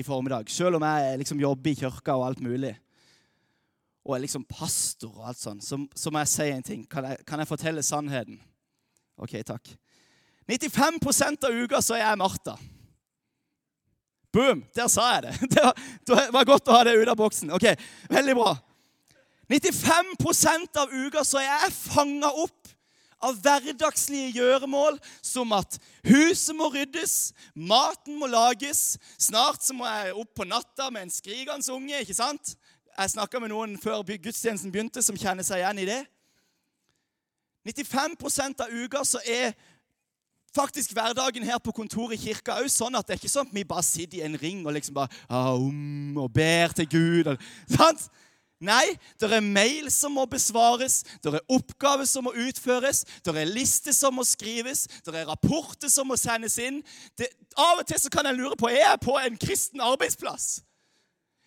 i 0.00 0.02
formiddag. 0.02 0.48
Selv 0.48 0.78
om 0.78 0.86
jeg 0.88 1.18
liksom 1.20 1.40
jobber 1.42 1.74
i 1.74 1.76
kirka 1.76 2.14
og 2.16 2.24
alt 2.30 2.40
mulig, 2.40 2.72
og 4.04 4.14
er 4.16 4.22
liksom 4.24 4.46
pastor 4.48 5.10
og 5.12 5.26
alt 5.28 5.40
sånn, 5.40 5.60
så, 5.64 5.76
så 5.92 6.12
må 6.12 6.22
jeg 6.22 6.30
si 6.32 6.46
en 6.48 6.64
ting. 6.64 6.86
Kan 6.88 7.10
jeg, 7.10 7.20
kan 7.28 7.42
jeg 7.42 7.50
fortelle 7.50 7.84
sannheten? 7.84 8.38
OK, 9.20 9.36
takk. 9.44 9.68
95% 10.48 11.44
av 11.44 11.60
uka 11.60 11.82
så 11.84 11.98
er 11.98 12.06
jeg 12.06 12.20
Martha. 12.20 12.56
Boom! 14.32 14.64
Der 14.76 14.88
sa 14.88 15.10
jeg 15.14 15.26
det. 15.28 15.34
Det 15.54 15.60
var, 15.60 15.76
det 16.08 16.32
var 16.34 16.48
godt 16.48 16.68
å 16.72 16.78
ha 16.78 16.84
det 16.88 16.96
ut 16.96 17.08
av 17.12 17.20
boksen. 17.20 17.52
Ok, 17.54 17.68
Veldig 18.12 18.38
bra. 18.40 18.56
95% 19.52 20.80
av 20.80 20.88
uka 21.04 21.20
så 21.20 21.42
er 21.42 21.50
jeg 21.50 21.76
fanga 21.76 22.32
opp 22.32 22.63
av 23.24 23.40
hverdagslige 23.42 24.34
gjøremål, 24.38 24.98
som 25.24 25.52
at 25.56 25.78
huset 26.06 26.56
må 26.56 26.68
ryddes, 26.74 27.32
maten 27.54 28.18
må 28.20 28.28
lages. 28.30 28.94
Snart 29.18 29.64
så 29.64 29.76
må 29.76 29.88
jeg 29.88 30.16
opp 30.20 30.32
på 30.36 30.48
natta 30.48 30.90
med 30.92 31.06
en 31.06 31.14
skrigende 31.14 31.72
unge. 31.74 32.00
ikke 32.00 32.16
sant? 32.16 32.56
Jeg 32.94 33.14
snakka 33.16 33.40
med 33.42 33.50
noen 33.50 33.78
før 33.80 34.04
gudstjenesten 34.06 34.72
begynte, 34.72 35.02
som 35.02 35.18
kjenner 35.18 35.46
seg 35.46 35.62
igjen 35.62 35.82
i 35.82 35.88
det. 35.88 36.02
95 37.64 38.60
av 38.60 38.68
uka 38.70 39.00
så 39.08 39.22
er 39.24 39.54
faktisk 40.54 40.92
hverdagen 40.94 41.42
her 41.42 41.58
på 41.58 41.72
kontoret 41.74 42.18
i 42.18 42.28
kirka 42.28 42.60
òg 42.60 42.68
sånn 42.70 42.94
at 42.94 43.06
det 43.06 43.16
er 43.16 43.22
ikke 43.22 43.32
sånn 43.32 43.48
at 43.48 43.56
vi 43.56 43.64
bare 43.66 43.86
sitter 43.86 44.20
i 44.20 44.26
en 44.26 44.36
ring 44.38 44.60
og 44.62 44.76
liksom 44.76 44.94
bare 44.94 45.10
um, 45.28 46.14
og 46.20 46.30
ber 46.34 46.76
til 46.76 46.88
Gud. 46.92 47.32
Og, 47.32 47.48
sant? 47.76 48.06
Nei, 48.62 48.94
det 49.18 49.28
er 49.34 49.42
mail 49.42 49.90
som 49.92 50.14
må 50.14 50.24
besvares, 50.30 51.02
det 51.22 51.32
er 51.34 51.42
oppgaver 51.52 52.06
som 52.08 52.28
må 52.28 52.32
utføres, 52.46 53.02
det 53.26 53.34
er 53.34 53.50
lister 53.50 53.92
som 53.92 54.14
må 54.14 54.24
skrives, 54.24 54.86
det 55.04 55.14
er 55.14 55.26
rapporter 55.28 55.90
som 55.90 56.06
må 56.08 56.16
sendes 56.20 56.56
inn. 56.62 56.78
Det, 57.18 57.28
av 57.58 57.82
og 57.82 57.88
til 57.88 57.98
så 58.00 58.12
kan 58.14 58.28
jeg 58.30 58.38
lure 58.38 58.56
på 58.58 58.70
er 58.70 58.80
jeg 58.84 59.02
på 59.02 59.16
en 59.20 59.40
kristen 59.40 59.82
arbeidsplass. 59.84 60.62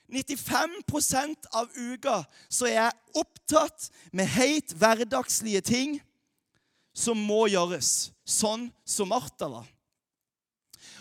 95% 0.08 1.50
av 1.58 1.72
uka 1.76 2.22
så 2.48 2.68
er 2.70 2.78
jeg 2.78 3.24
opptatt 3.24 3.90
med 4.16 4.30
helt 4.38 4.76
hverdagslige 4.80 5.64
ting 5.68 5.98
som 6.96 7.20
må 7.20 7.46
gjøres, 7.52 8.12
sånn 8.24 8.70
som 8.88 9.12
Martha 9.12 9.50
var. 9.52 9.68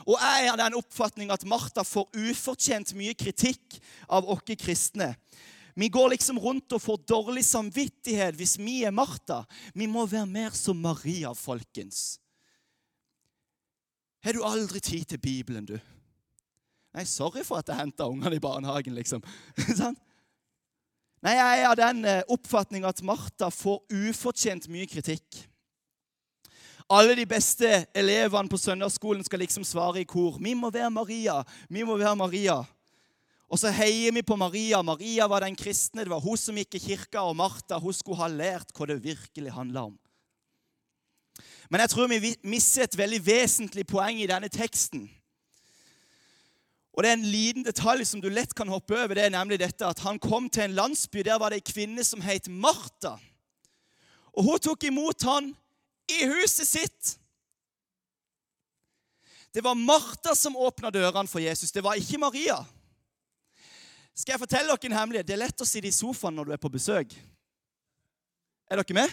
Og 0.06 0.18
jeg 0.20 0.46
er 0.46 0.52
av 0.52 0.58
den 0.60 0.76
oppfatning 0.78 1.30
at 1.34 1.46
Martha 1.48 1.82
får 1.86 2.10
ufortjent 2.30 2.92
mye 2.98 3.14
kritikk 3.18 3.78
av 4.06 4.26
oss 4.30 4.44
kristne. 4.58 5.14
Vi 5.76 5.88
går 5.92 6.14
liksom 6.14 6.38
rundt 6.40 6.72
og 6.72 6.80
får 6.80 7.02
dårlig 7.08 7.42
samvittighet 7.44 8.36
hvis 8.38 8.56
vi 8.56 8.78
er 8.88 8.94
Martha. 8.96 9.42
Vi 9.76 9.84
må 9.86 10.06
være 10.08 10.26
mer 10.26 10.54
som 10.56 10.78
Maria, 10.80 11.34
folkens. 11.36 12.16
Har 14.24 14.32
du 14.32 14.40
aldri 14.44 14.80
tid 14.80 15.04
til 15.04 15.20
Bibelen, 15.20 15.66
du? 15.68 15.76
Nei, 16.96 17.04
sorry 17.04 17.44
for 17.44 17.60
at 17.60 17.68
jeg 17.68 17.76
henta 17.76 18.06
ungene 18.08 18.38
i 18.38 18.40
barnehagen, 18.40 18.96
liksom. 18.96 19.20
Nei, 21.26 21.34
jeg 21.36 21.66
av 21.68 21.76
den 21.76 22.00
eh, 22.08 22.22
oppfatning 22.32 22.86
at 22.88 23.02
Martha 23.04 23.50
får 23.52 23.82
ufortjent 23.92 24.70
mye 24.72 24.88
kritikk. 24.88 25.42
Alle 26.88 27.16
de 27.18 27.26
beste 27.28 27.68
elevene 27.98 28.48
på 28.48 28.60
søndagsskolen 28.62 29.24
skal 29.26 29.44
liksom 29.44 29.64
svare 29.66 30.00
i 30.00 30.08
kor. 30.08 30.38
Vi 30.40 30.54
må 30.56 30.70
være 30.70 30.90
Maria. 30.94 31.40
Vi 31.68 31.84
må 31.84 31.98
være 32.00 32.16
Maria. 32.16 32.60
Og 33.46 33.60
så 33.62 33.70
heier 33.70 34.14
vi 34.14 34.24
på 34.26 34.36
Maria. 34.38 34.80
Maria 34.82 35.28
var 35.30 35.44
den 35.46 35.56
kristne. 35.58 36.02
Det 36.02 36.10
var 36.10 36.22
hun 36.22 36.38
som 36.38 36.56
gikk 36.58 36.78
i 36.78 36.82
kirka, 36.82 37.22
og 37.22 37.36
Martha 37.38 37.78
hun 37.78 37.94
skulle 37.94 38.18
ha 38.18 38.30
lært 38.30 38.74
hva 38.74 38.88
det 38.90 38.98
virkelig 39.04 39.54
handla 39.54 39.86
om. 39.92 39.94
Men 41.70 41.82
jeg 41.82 41.92
tror 41.92 42.10
vi 42.10 42.34
misser 42.46 42.86
et 42.86 42.98
veldig 42.98 43.20
vesentlig 43.26 43.86
poeng 43.86 44.18
i 44.22 44.28
denne 44.30 44.50
teksten. 44.50 45.06
Og 46.96 47.02
Det 47.04 47.10
er 47.10 47.18
en 47.18 47.28
liten 47.28 47.64
detalj 47.66 48.06
som 48.08 48.22
du 48.24 48.30
lett 48.32 48.54
kan 48.56 48.70
hoppe 48.72 48.96
over. 48.96 49.14
det 49.14 49.24
er 49.26 49.30
nemlig 49.30 49.58
dette 49.60 49.84
at 49.86 49.98
Han 49.98 50.18
kom 50.18 50.48
til 50.50 50.62
en 50.62 50.74
landsby. 50.74 51.22
Der 51.22 51.38
var 51.38 51.50
det 51.50 51.60
ei 51.60 51.72
kvinne 51.72 52.04
som 52.04 52.20
het 52.20 52.48
Martha. 52.48 53.18
Og 54.32 54.44
Hun 54.44 54.58
tok 54.58 54.84
imot 54.84 55.22
han 55.22 55.54
i 56.08 56.26
huset 56.26 56.66
sitt. 56.66 57.18
Det 59.52 59.64
var 59.64 59.74
Martha 59.74 60.34
som 60.34 60.56
åpna 60.56 60.90
dørene 60.90 61.28
for 61.28 61.38
Jesus. 61.38 61.72
Det 61.72 61.84
var 61.84 61.94
ikke 61.94 62.18
Maria. 62.18 62.64
Skal 64.16 64.32
jeg 64.32 64.40
fortelle 64.40 64.72
dere 64.72 64.88
en 64.88 64.96
hemmelighet? 64.96 65.28
Det 65.28 65.34
er 65.36 65.42
lett 65.44 65.60
å 65.60 65.68
sitte 65.68 65.90
i 65.90 65.94
sofaen 65.94 66.36
når 66.38 66.48
du 66.48 66.52
er 66.56 66.60
på 66.62 66.72
besøk. 66.72 67.12
Er 68.72 68.80
dere 68.80 68.96
med? 68.96 69.12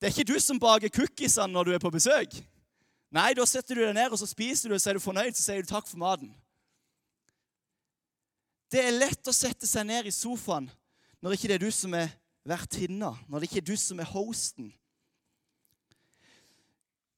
Det 0.00 0.08
er 0.08 0.14
ikke 0.14 0.32
du 0.32 0.38
som 0.40 0.60
baker 0.60 0.92
cookiesene 0.92 1.52
når 1.52 1.68
du 1.68 1.74
er 1.76 1.82
på 1.82 1.92
besøk. 1.92 2.32
Nei, 3.14 3.28
da 3.36 3.44
setter 3.46 3.76
du 3.76 3.84
deg 3.84 3.92
ned 3.94 4.14
og 4.14 4.18
så 4.18 4.26
spiser 4.26 4.72
du, 4.72 4.74
og 4.74 4.80
så 4.82 4.90
er 4.90 4.98
du 4.98 5.04
fornøyd, 5.04 5.36
så 5.36 5.44
sier 5.44 5.62
du 5.62 5.68
takk 5.68 5.86
for 5.86 6.00
maten. 6.00 6.32
Det 8.72 8.80
er 8.80 8.96
lett 8.96 9.28
å 9.30 9.36
sette 9.36 9.68
seg 9.70 9.86
ned 9.86 10.08
i 10.08 10.14
sofaen 10.14 10.66
når 11.22 11.36
ikke 11.36 11.52
det 11.52 11.58
er 11.60 11.62
du 11.62 11.70
som 11.72 11.92
er 11.96 12.10
vertinna, 12.44 13.12
når 13.28 13.40
det 13.40 13.48
ikke 13.48 13.62
er 13.62 13.68
du 13.68 13.76
som 13.80 14.00
er 14.00 14.10
hosten. 14.10 14.72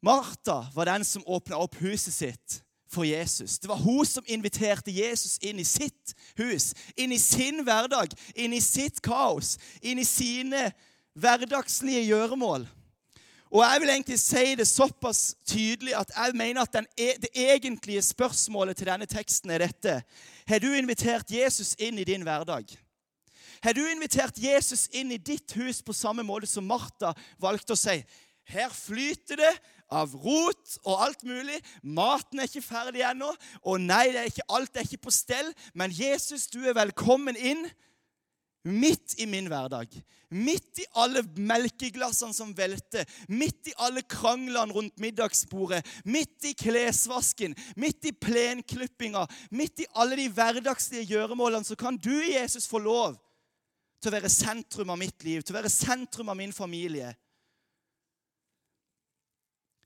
Martha 0.04 0.60
var 0.74 0.90
den 0.90 1.06
som 1.06 1.24
åpna 1.26 1.58
opp 1.62 1.78
huset 1.80 2.14
sitt 2.14 2.60
for 2.96 3.04
Jesus. 3.04 3.58
Det 3.60 3.68
var 3.68 3.82
hun 3.84 4.06
som 4.08 4.24
inviterte 4.26 4.94
Jesus 4.94 5.36
inn 5.44 5.60
i 5.60 5.68
sitt 5.68 6.14
hus, 6.40 6.72
inn 6.96 7.12
i 7.12 7.20
sin 7.20 7.60
hverdag, 7.66 8.14
inn 8.34 8.56
i 8.56 8.62
sitt 8.64 9.02
kaos, 9.04 9.56
inn 9.84 10.00
i 10.00 10.08
sine 10.08 10.70
hverdagslige 11.16 12.06
gjøremål. 12.08 12.66
Og 13.52 13.62
jeg 13.62 13.80
vil 13.80 13.92
egentlig 13.92 14.18
si 14.18 14.54
det 14.58 14.66
såpass 14.68 15.20
tydelig 15.46 15.94
at 15.96 16.10
jeg 16.10 16.34
mener 16.34 16.64
at 16.64 16.72
den, 16.74 16.88
e, 16.98 17.12
det 17.22 17.30
egentlige 17.34 18.02
spørsmålet 18.02 18.76
til 18.76 18.90
denne 18.90 19.06
teksten 19.06 19.52
er 19.54 19.62
dette. 19.62 20.00
Har 20.48 20.58
du 20.58 20.72
invitert 20.74 21.30
Jesus 21.30 21.76
inn 21.78 21.98
i 21.98 22.04
din 22.04 22.26
hverdag? 22.26 22.74
Har 23.62 23.72
du 23.72 23.84
invitert 23.86 24.36
Jesus 24.38 24.88
inn 24.92 25.12
i 25.14 25.22
ditt 25.22 25.54
hus 25.56 25.80
på 25.82 25.94
samme 25.96 26.26
måte 26.26 26.48
som 26.50 26.66
Martha 26.66 27.14
valgte 27.40 27.76
å 27.76 27.80
si? 27.80 28.00
Her 28.46 28.70
flyter 28.70 29.40
det 29.40 29.54
av 29.92 30.14
rot 30.18 30.76
og 30.84 31.02
alt 31.06 31.24
mulig. 31.26 31.58
Maten 31.82 32.40
er 32.40 32.50
ikke 32.50 32.64
ferdig 32.64 33.04
ennå. 33.06 33.30
Og 33.64 33.80
nei, 33.82 34.08
er 34.12 34.30
ikke, 34.30 34.46
alt 34.48 34.76
er 34.76 34.86
ikke 34.86 35.06
på 35.06 35.14
stell. 35.14 35.52
Men 35.74 35.94
Jesus, 35.94 36.48
du 36.52 36.62
er 36.64 36.76
velkommen 36.76 37.38
inn 37.38 37.66
midt 38.66 39.14
i 39.22 39.26
min 39.30 39.46
hverdag. 39.50 39.92
Midt 40.34 40.80
i 40.82 40.86
alle 40.98 41.22
melkeglassene 41.38 42.34
som 42.34 42.50
velter, 42.58 43.06
midt 43.30 43.70
i 43.70 43.74
alle 43.78 44.02
kranglene 44.02 44.74
rundt 44.74 44.98
middagsbordet, 44.98 45.84
midt 46.04 46.48
i 46.50 46.54
klesvasken, 46.58 47.54
midt 47.78 48.08
i 48.10 48.12
plenklippinga, 48.12 49.22
midt 49.54 49.84
i 49.84 49.86
alle 49.94 50.18
de 50.18 50.26
hverdagslige 50.34 51.06
gjøremålene, 51.12 51.64
så 51.64 51.78
kan 51.78 51.94
du, 51.94 52.16
Jesus, 52.26 52.66
få 52.66 52.82
lov 52.82 53.14
til 54.02 54.10
å 54.10 54.16
være 54.16 54.32
sentrum 54.32 54.90
av 54.92 54.98
mitt 55.00 55.22
liv, 55.24 55.44
til 55.46 55.54
å 55.54 55.60
være 55.60 55.72
sentrum 55.72 56.34
av 56.34 56.38
min 56.38 56.54
familie. 56.54 57.14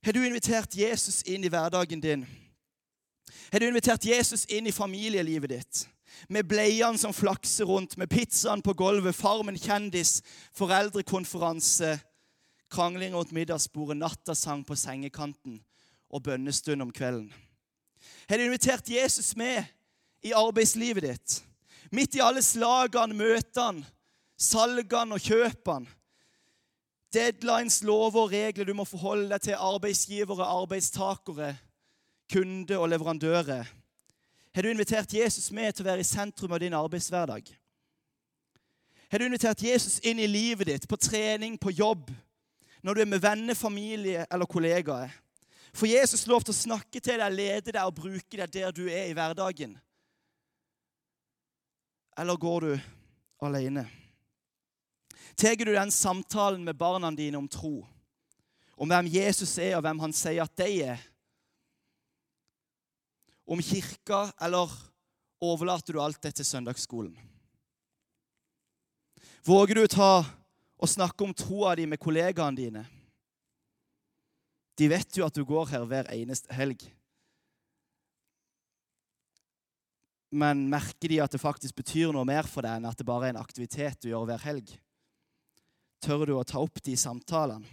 Har 0.02 0.12
du 0.12 0.26
invitert 0.26 0.75
Jesus 0.75 1.23
inn 1.28 1.45
i 1.45 1.49
hverdagen 1.52 2.00
din? 2.00 2.23
Har 3.52 3.61
du 3.61 3.66
invitert 3.69 4.04
Jesus 4.04 4.47
inn 4.49 4.66
i 4.66 4.73
familielivet 4.73 5.52
ditt? 5.52 5.80
Med 6.28 6.49
bleiene 6.49 6.99
som 6.99 7.12
flakser 7.12 7.69
rundt, 7.69 7.99
med 8.00 8.09
pizzaen 8.09 8.62
på 8.64 8.73
gulvet, 8.76 9.16
Farmen 9.16 9.59
kjendis, 9.61 10.23
foreldrekonferanse, 10.57 11.99
krangling 12.73 13.14
rundt 13.14 13.35
middagsbordet, 13.37 13.99
nattasang 14.00 14.64
på 14.64 14.76
sengekanten 14.78 15.61
og 16.09 16.25
bønnestund 16.25 16.83
om 16.83 16.92
kvelden. 16.92 17.28
Har 18.28 18.40
du 18.40 18.47
invitert 18.47 18.88
Jesus 18.88 19.35
med 19.37 19.69
i 20.25 20.33
arbeidslivet 20.33 21.04
ditt? 21.04 21.40
Midt 21.92 22.16
i 22.16 22.25
alle 22.25 22.40
slagene, 22.42 23.16
møtene, 23.16 23.85
salgene 24.40 25.19
og 25.19 25.28
kjøpene 25.28 26.00
deadlines, 27.14 27.83
lover 27.83 28.25
og 28.25 28.33
regler 28.33 28.69
du 28.69 28.75
må 28.76 28.87
forholde 28.88 29.29
deg 29.33 29.49
til 29.49 29.59
arbeidsgivere, 29.59 30.47
arbeidstakere, 30.47 31.55
kunder 32.33 32.79
og 32.79 32.88
leverandører. 32.93 33.73
Har 34.55 34.62
du 34.62 34.69
invitert 34.69 35.14
Jesus 35.14 35.50
med 35.55 35.73
til 35.73 35.85
å 35.85 35.90
være 35.90 36.05
i 36.05 36.07
sentrum 36.07 36.52
av 36.52 36.62
din 36.62 36.75
arbeidshverdag? 36.75 37.50
Har 39.11 39.19
du 39.19 39.26
invitert 39.26 39.62
Jesus 39.62 39.99
inn 40.07 40.19
i 40.23 40.31
livet 40.31 40.69
ditt, 40.71 40.88
på 40.88 40.99
trening, 40.99 41.59
på 41.59 41.73
jobb, 41.75 42.11
når 42.83 42.95
du 42.95 43.02
er 43.02 43.11
med 43.11 43.23
venner, 43.23 43.59
familie 43.59 44.26
eller 44.31 44.47
kollegaer? 44.50 45.11
For 45.75 45.87
Jesus 45.87 46.26
lov 46.26 46.43
til 46.43 46.55
å 46.55 46.62
snakke 46.62 46.99
til 46.99 47.19
deg, 47.19 47.35
lede 47.35 47.75
deg 47.75 47.83
og 47.85 47.95
bruke 47.95 48.38
deg 48.38 48.50
der 48.55 48.75
du 48.75 48.87
er 48.88 49.11
i 49.11 49.14
hverdagen. 49.14 49.79
eller 52.21 52.37
går 52.37 52.61
du 52.61 52.81
alene? 53.40 53.87
Tar 55.37 55.57
du 55.57 55.73
den 55.73 55.91
samtalen 55.91 56.65
med 56.65 56.77
barna 56.77 57.11
dine 57.11 57.39
om 57.39 57.49
tro, 57.49 57.87
om 58.75 58.89
hvem 58.89 59.11
Jesus 59.13 59.59
er, 59.59 59.77
og 59.77 59.85
hvem 59.85 59.99
han 60.01 60.15
sier 60.17 60.45
at 60.45 60.57
de 60.57 60.83
er? 60.95 61.03
Om 63.51 63.61
kirka, 63.63 64.31
eller 64.41 64.71
overlater 65.41 65.97
du 65.97 66.01
alt 66.01 66.23
det 66.23 66.35
til 66.39 66.49
søndagsskolen? 66.49 67.17
Våger 69.45 69.81
du 69.81 69.87
ta 69.89 70.21
og 70.81 70.89
snakke 70.89 71.25
om 71.25 71.35
troa 71.37 71.75
di 71.77 71.87
med 71.89 72.01
kollegaene 72.01 72.57
dine? 72.57 72.85
De 74.77 74.89
vet 74.89 75.17
jo 75.17 75.27
at 75.27 75.37
du 75.37 75.45
går 75.45 75.73
her 75.73 75.85
hver 75.89 76.09
eneste 76.15 76.53
helg. 76.57 76.81
Men 80.31 80.69
merker 80.71 81.11
de 81.11 81.19
at 81.21 81.33
det 81.35 81.43
faktisk 81.43 81.75
betyr 81.81 82.15
noe 82.15 82.25
mer 82.29 82.47
for 82.49 82.65
deg 82.65 82.79
enn 82.79 82.89
at 82.89 82.97
det 82.97 83.09
bare 83.09 83.29
er 83.29 83.35
en 83.35 83.43
aktivitet 83.43 83.99
du 84.01 84.13
gjør 84.13 84.29
hver 84.31 84.45
helg? 84.47 84.71
Tør 86.00 86.25
du 86.28 86.35
å 86.38 86.47
ta 86.47 86.61
opp 86.62 86.80
de 86.85 86.97
samtalene? 86.97 87.66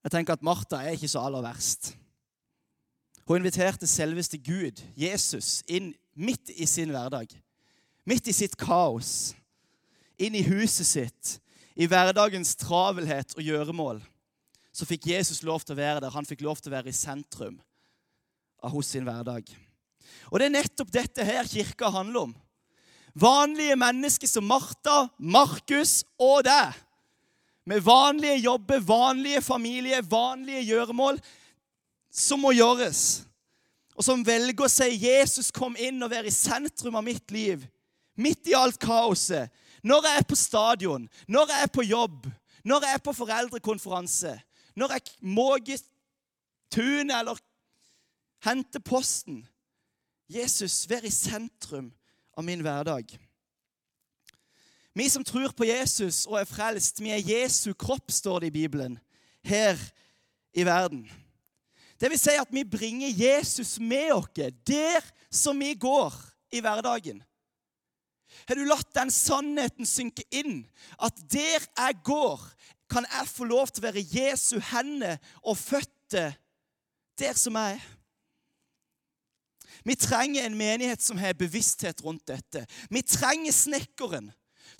Jeg 0.00 0.14
tenker 0.14 0.34
at 0.34 0.44
Martha 0.44 0.80
er 0.80 0.96
ikke 0.96 1.10
så 1.12 1.20
aller 1.26 1.44
verst. 1.44 1.92
Hun 3.28 3.42
inviterte 3.42 3.86
selveste 3.86 4.40
Gud, 4.40 4.80
Jesus, 4.98 5.60
inn 5.68 5.92
midt 6.16 6.50
i 6.56 6.66
sin 6.66 6.90
hverdag. 6.90 7.30
Midt 8.08 8.30
i 8.32 8.34
sitt 8.34 8.56
kaos. 8.58 9.34
Inn 10.18 10.34
i 10.34 10.42
huset 10.46 10.88
sitt. 10.88 11.34
I 11.76 11.86
hverdagens 11.88 12.56
travelhet 12.58 13.36
og 13.36 13.44
gjøremål. 13.44 14.00
Så 14.72 14.88
fikk 14.88 15.10
Jesus 15.12 15.44
lov 15.46 15.62
til 15.62 15.76
å 15.76 15.80
være 15.82 16.02
der. 16.02 16.14
Han 16.16 16.26
fikk 16.26 16.42
lov 16.46 16.58
til 16.58 16.72
å 16.72 16.78
være 16.78 16.90
i 16.90 16.96
sentrum 16.96 17.60
av 18.64 18.72
hos 18.74 18.90
sin 18.92 19.06
hverdag. 19.06 19.46
Og 20.30 20.40
det 20.40 20.48
er 20.48 20.56
nettopp 20.56 20.90
dette 20.92 21.24
her 21.26 21.48
kirka 21.48 21.90
handler 21.92 22.30
om. 22.30 22.34
Vanlige 23.14 23.76
mennesker 23.76 24.28
som 24.28 24.46
Martha, 24.46 25.08
Markus 25.18 26.04
og 26.18 26.44
deg. 26.46 26.76
Med 27.66 27.82
vanlige 27.84 28.36
jobber, 28.36 28.80
vanlige 28.80 29.42
familier, 29.42 30.02
vanlige 30.02 30.62
gjøremål 30.64 31.20
som 32.10 32.42
må 32.42 32.52
gjøres. 32.54 33.22
Og 33.94 34.04
som 34.04 34.24
velger 34.26 34.64
å 34.64 34.70
si 34.70 34.96
'Jesus, 34.96 35.50
kom 35.50 35.76
inn 35.78 36.02
og 36.02 36.10
vær 36.10 36.24
i 36.24 36.30
sentrum 36.30 36.96
av 36.96 37.04
mitt 37.04 37.30
liv'. 37.30 37.66
Midt 38.16 38.48
i 38.48 38.54
alt 38.54 38.78
kaoset. 38.78 39.50
Når 39.82 40.02
jeg 40.06 40.18
er 40.18 40.28
på 40.28 40.36
stadion, 40.36 41.08
når 41.28 41.46
jeg 41.48 41.62
er 41.62 41.66
på 41.66 41.82
jobb, 41.82 42.26
når 42.64 42.80
jeg 42.84 42.94
er 42.94 42.98
på 43.04 43.12
foreldrekonferanse, 43.12 44.40
når 44.76 44.92
jeg 44.92 45.02
måker 45.20 45.78
tunet 46.70 47.18
eller 47.18 47.38
henter 48.44 48.80
posten. 48.80 49.48
Jesus, 50.28 50.90
vær 50.90 51.04
i 51.04 51.10
sentrum 51.10 51.92
av 52.40 52.46
min 52.46 52.62
hverdag. 52.64 53.18
Vi 54.96 55.06
som 55.12 55.24
tror 55.24 55.52
på 55.52 55.68
Jesus 55.68 56.24
og 56.26 56.38
er 56.40 56.48
frelst, 56.48 57.02
vi 57.02 57.12
er 57.12 57.20
Jesu 57.22 57.72
kropp, 57.78 58.10
står 58.10 58.40
det 58.42 58.50
i 58.50 58.56
Bibelen, 58.62 58.96
her 59.46 59.78
i 60.56 60.64
verden. 60.66 61.04
Det 62.00 62.08
vil 62.08 62.20
si 62.20 62.32
at 62.40 62.48
vi 62.52 62.64
bringer 62.64 63.12
Jesus 63.12 63.76
med 63.78 64.14
oss 64.16 64.30
der 64.64 65.04
som 65.30 65.60
vi 65.60 65.74
går 65.76 66.16
i 66.56 66.62
hverdagen. 66.64 67.20
Har 68.48 68.56
du 68.56 68.64
latt 68.64 68.88
den 68.96 69.12
sannheten 69.12 69.86
synke 69.86 70.24
inn? 70.32 70.64
At 70.96 71.18
der 71.30 71.60
jeg 71.60 72.00
går, 72.06 72.40
kan 72.90 73.04
jeg 73.04 73.28
få 73.28 73.46
lov 73.46 73.68
til 73.68 73.84
å 73.84 73.90
være 73.90 74.06
Jesu 74.16 74.56
hender 74.72 75.20
og 75.44 75.60
føtter 75.60 76.38
der 77.20 77.36
som 77.36 77.58
jeg 77.60 77.76
er. 77.76 77.88
Vi 79.84 79.94
trenger 79.94 80.46
en 80.46 80.58
menighet 80.58 81.02
som 81.02 81.18
har 81.18 81.38
bevissthet 81.38 82.04
rundt 82.04 82.26
dette. 82.28 82.66
Vi 82.90 83.02
trenger 83.02 83.52
snekkeren 83.52 84.30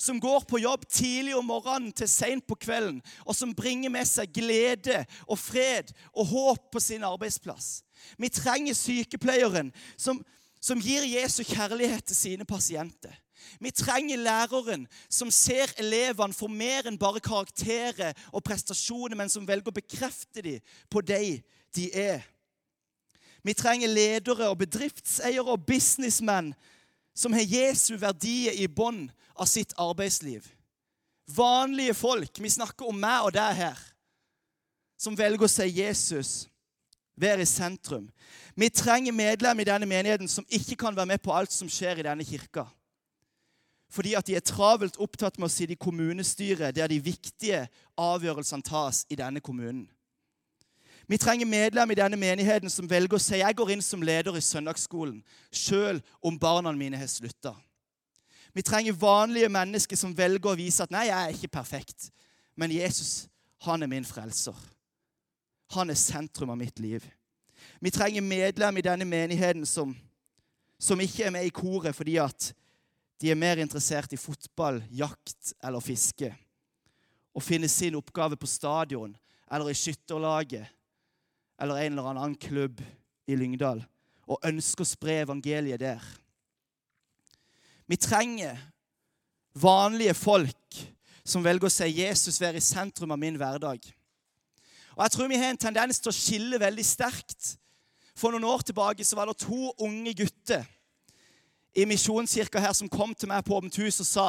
som 0.01 0.21
går 0.21 0.45
på 0.49 0.59
jobb 0.63 0.87
tidlig 0.89 1.35
om 1.37 1.45
morgenen 1.51 1.93
til 1.93 2.09
seint 2.09 2.47
på 2.49 2.57
kvelden, 2.61 3.01
og 3.27 3.37
som 3.37 3.55
bringer 3.57 3.93
med 3.93 4.09
seg 4.09 4.33
glede 4.33 5.03
og 5.27 5.39
fred 5.39 5.93
og 6.15 6.31
håp 6.31 6.71
på 6.73 6.81
sin 6.81 7.05
arbeidsplass. 7.05 7.83
Vi 8.17 8.31
trenger 8.33 8.77
sykepleieren 8.77 9.73
som, 10.01 10.23
som 10.61 10.81
gir 10.81 11.05
Jesu 11.05 11.43
kjærlighet 11.45 12.07
til 12.09 12.17
sine 12.17 12.49
pasienter. 12.49 13.13
Vi 13.61 13.71
trenger 13.73 14.21
læreren 14.21 14.87
som 15.09 15.31
ser 15.33 15.73
elevene 15.81 16.37
for 16.37 16.53
mer 16.53 16.89
enn 16.89 16.99
bare 17.01 17.23
karakterer 17.25 18.17
og 18.33 18.45
prestasjoner, 18.45 19.17
men 19.17 19.33
som 19.33 19.47
velger 19.49 19.73
å 19.73 19.81
bekrefte 19.81 20.45
dem 20.45 20.61
på 20.93 21.05
de 21.05 21.41
de 21.77 21.87
er. 21.95 22.25
Vi 23.43 23.55
trenger 23.57 23.89
ledere 23.89 24.51
og 24.51 24.59
bedriftseiere 24.61 25.47
og 25.49 25.65
businessmenn 25.67 26.53
som 27.17 27.33
har 27.33 27.47
Jesu 27.47 27.97
verdier 28.01 28.57
i 28.57 28.69
bånd 28.69 29.09
av 29.35 29.49
sitt 29.49 29.73
arbeidsliv. 29.81 30.45
Vanlige 31.31 31.95
folk. 31.95 32.41
Vi 32.41 32.51
snakker 32.51 32.89
om 32.91 32.99
meg 33.01 33.27
og 33.29 33.35
deg 33.35 33.57
her. 33.63 33.79
Som 35.01 35.17
velger 35.17 35.47
å 35.47 35.51
si 35.51 35.67
Jesus, 35.81 36.33
være 37.21 37.45
i 37.45 37.49
sentrum. 37.49 38.09
Vi 38.55 38.69
trenger 38.69 39.17
medlem 39.17 39.63
i 39.63 39.69
denne 39.69 39.89
menigheten 39.89 40.29
som 40.29 40.47
ikke 40.49 40.77
kan 40.81 40.97
være 40.97 41.15
med 41.15 41.23
på 41.25 41.33
alt 41.33 41.53
som 41.55 41.71
skjer 41.71 42.01
i 42.01 42.07
denne 42.07 42.27
kirka. 42.27 42.67
Fordi 43.91 44.15
at 44.15 44.27
de 44.29 44.37
er 44.39 44.45
travelt 44.47 45.01
opptatt 45.03 45.39
med 45.39 45.49
å 45.49 45.53
sitte 45.53 45.75
i 45.75 45.81
kommunestyret 45.81 46.77
der 46.77 46.91
de 46.91 47.01
viktige 47.03 47.65
avgjørelsene 47.99 48.67
tas 48.67 49.03
i 49.11 49.19
denne 49.19 49.43
kommunen. 49.43 49.89
Vi 51.11 51.19
trenger 51.19 51.47
medlem 51.47 51.91
i 51.91 51.95
denne 51.99 52.15
menigheten 52.17 52.71
som 52.71 52.87
velger 52.87 53.19
å 53.19 53.19
si 53.19 53.41
jeg 53.41 53.55
går 53.59 53.73
inn 53.75 53.81
som 53.83 54.03
leder 54.07 54.37
i 54.39 54.43
søndagsskolen, 54.47 55.17
sjøl 55.51 55.99
om 56.23 56.37
barna 56.39 56.71
mine 56.71 57.01
har 57.01 57.11
slutta. 57.11 57.57
Vi 58.55 58.63
trenger 58.63 58.95
vanlige 58.95 59.49
mennesker 59.51 59.99
som 59.99 60.15
velger 60.15 60.53
å 60.53 60.55
vise 60.61 60.87
at 60.87 60.95
nei, 60.95 61.09
jeg 61.09 61.19
er 61.19 61.35
ikke 61.35 61.53
perfekt, 61.59 62.13
men 62.55 62.71
Jesus, 62.71 63.27
han 63.67 63.83
er 63.83 63.91
min 63.91 64.07
frelser. 64.07 64.55
Han 65.75 65.91
er 65.91 65.99
sentrum 65.99 66.55
av 66.55 66.63
mitt 66.63 66.79
liv. 66.79 67.03
Vi 67.83 67.91
trenger 67.91 68.23
medlem 68.23 68.79
i 68.79 68.87
denne 68.87 69.11
menigheten 69.19 69.67
som, 69.67 69.99
som 70.79 71.03
ikke 71.03 71.27
er 71.27 71.35
med 71.35 71.51
i 71.51 71.55
koret 71.55 71.97
fordi 71.97 72.21
at 72.23 72.53
de 73.19 73.35
er 73.35 73.43
mer 73.49 73.59
interessert 73.59 74.15
i 74.15 74.25
fotball, 74.31 74.79
jakt 74.95 75.57
eller 75.59 75.83
fiske. 75.83 76.31
Og 77.35 77.43
finne 77.43 77.67
sin 77.67 77.99
oppgave 77.99 78.39
på 78.39 78.47
stadion 78.47 79.17
eller 79.51 79.75
i 79.75 79.81
skytterlaget 79.81 80.71
eller 81.61 81.77
en 81.77 81.93
eller 81.93 82.11
annen 82.11 82.37
klubb 82.41 82.81
i 83.29 83.37
Lyngdal 83.37 83.83
og 84.31 84.47
ønsker 84.47 84.87
å 84.87 84.89
spre 84.89 85.21
evangeliet 85.25 85.83
der. 85.83 86.03
Vi 87.91 87.99
trenger 87.99 88.59
vanlige 89.59 90.15
folk 90.15 90.83
som 91.27 91.45
velger 91.45 91.67
å 91.67 91.73
si 91.73 91.89
Jesus 91.99 92.41
være 92.41 92.61
i 92.61 92.65
sentrum 92.65 93.11
av 93.11 93.19
min 93.19 93.39
hverdag. 93.39 93.83
Og 94.97 95.03
Jeg 95.03 95.11
tror 95.15 95.29
vi 95.31 95.39
har 95.41 95.51
en 95.51 95.65
tendens 95.65 96.01
til 96.01 96.13
å 96.13 96.15
skille 96.15 96.61
veldig 96.61 96.85
sterkt. 96.87 97.57
For 98.15 98.31
noen 98.31 98.47
år 98.47 98.63
tilbake 98.67 99.05
så 99.07 99.17
var 99.17 99.31
det 99.31 99.41
to 99.43 99.73
unge 99.81 100.15
gutter 100.15 100.67
i 101.75 101.87
Misjonskirka 101.87 102.61
her 102.61 102.75
som 102.77 102.91
kom 102.91 103.15
til 103.15 103.31
meg 103.31 103.45
på 103.47 103.57
Åpent 103.57 103.79
hus 103.79 104.01
og 104.03 104.09
sa 104.09 104.29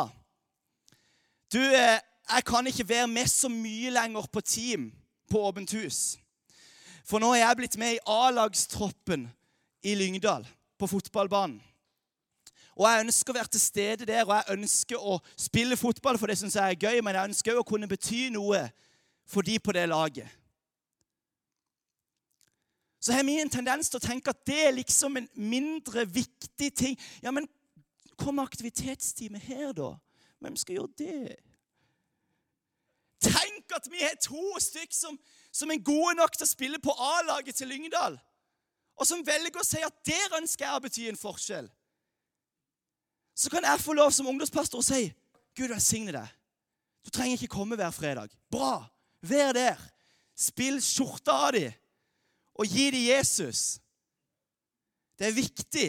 Du, 1.52 1.60
eh, 1.60 2.00
jeg 2.32 2.46
kan 2.48 2.68
ikke 2.68 2.88
være 2.88 3.08
med 3.12 3.28
så 3.28 3.50
mye 3.50 3.92
lenger 3.92 4.28
på 4.32 4.42
team 4.42 4.92
på 5.30 5.42
Åpent 5.48 5.74
hus. 5.76 6.18
For 7.08 7.22
nå 7.22 7.34
er 7.34 7.44
jeg 7.44 7.58
blitt 7.60 7.78
med 7.82 7.98
i 7.98 8.04
A-lagstroppen 8.10 9.28
i 9.84 9.96
Lyngdal, 9.98 10.46
på 10.78 10.88
fotballbanen. 10.88 11.62
Og 12.76 12.88
Jeg 12.88 13.06
ønsker 13.06 13.34
å 13.34 13.36
være 13.36 13.52
til 13.52 13.62
stede 13.62 14.06
der, 14.08 14.24
og 14.26 14.36
jeg 14.38 14.58
ønsker 14.58 14.98
å 14.98 15.18
spille 15.38 15.78
fotball, 15.78 16.18
for 16.18 16.32
det 16.32 16.38
syns 16.40 16.56
jeg 16.56 16.76
er 16.76 16.80
gøy, 16.80 17.02
men 17.04 17.18
jeg 17.18 17.30
ønsker 17.30 17.54
òg 17.54 17.66
å 17.66 17.68
kunne 17.68 17.90
bety 17.90 18.30
noe 18.34 18.62
for 19.28 19.46
de 19.46 19.58
på 19.60 19.76
det 19.76 19.84
laget. 19.92 20.30
Så 23.02 23.14
har 23.14 23.26
vi 23.26 23.40
en 23.42 23.50
tendens 23.50 23.90
til 23.90 23.98
å 23.98 24.04
tenke 24.04 24.30
at 24.30 24.44
det 24.46 24.60
er 24.68 24.76
liksom 24.78 25.18
en 25.18 25.28
mindre 25.34 26.06
viktig 26.06 26.70
ting. 26.78 26.98
Ja, 27.22 27.34
men 27.34 27.50
kom 28.18 28.40
aktivitetstime 28.40 29.42
her, 29.42 29.72
da? 29.74 29.96
Hvem 30.42 30.58
skal 30.58 30.78
gjøre 30.78 30.98
det? 31.02 31.38
Tenk 33.22 33.61
at 33.76 33.88
vi 33.92 34.02
har 34.04 34.18
to 34.22 34.60
stykker 34.60 34.96
som 34.96 35.20
som 35.52 35.72
er 35.72 35.84
gode 35.84 36.16
nok 36.16 36.36
til 36.36 36.48
å 36.48 36.50
spille 36.50 36.80
på 36.82 36.94
A-laget 36.96 37.60
til 37.60 37.70
Lyngdal, 37.72 38.16
og 38.96 39.08
som 39.08 39.24
velger 39.26 39.60
å 39.60 39.68
si 39.68 39.82
at 39.84 39.98
der 40.08 40.38
ønsker 40.40 40.66
jeg 40.66 40.78
å 40.78 40.84
bety 40.84 41.08
en 41.10 41.20
forskjell, 41.20 41.68
så 43.36 43.52
kan 43.52 43.66
jeg 43.66 43.84
få 43.84 43.96
lov 43.98 44.12
som 44.16 44.30
ungdomspastor 44.30 44.82
å 44.82 44.86
si 44.86 45.06
Gud 45.58 45.72
velsigne 45.72 46.14
deg. 46.14 46.28
Du 47.02 47.10
trenger 47.12 47.40
ikke 47.40 47.56
komme 47.56 47.78
hver 47.80 47.92
fredag. 47.96 48.32
Bra! 48.52 48.84
Vær 49.26 49.52
der. 49.56 49.80
Spill 50.38 50.80
skjorta 50.84 51.34
av 51.48 51.52
dem, 51.56 51.74
og 52.58 52.70
gi 52.70 52.88
dem 52.94 53.04
Jesus. 53.08 53.80
Det 55.20 55.28
er 55.28 55.36
viktig 55.36 55.88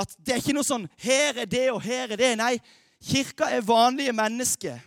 at 0.00 0.16
det 0.18 0.34
er 0.34 0.42
ikke 0.42 0.56
noe 0.56 0.66
sånn 0.66 0.88
'Her 0.98 1.44
er 1.44 1.46
det, 1.46 1.70
og 1.72 1.82
her 1.82 2.12
er 2.12 2.16
det'. 2.16 2.36
Nei, 2.36 2.58
kirka 3.00 3.48
er 3.48 3.60
vanlige 3.60 4.12
mennesker 4.12 4.80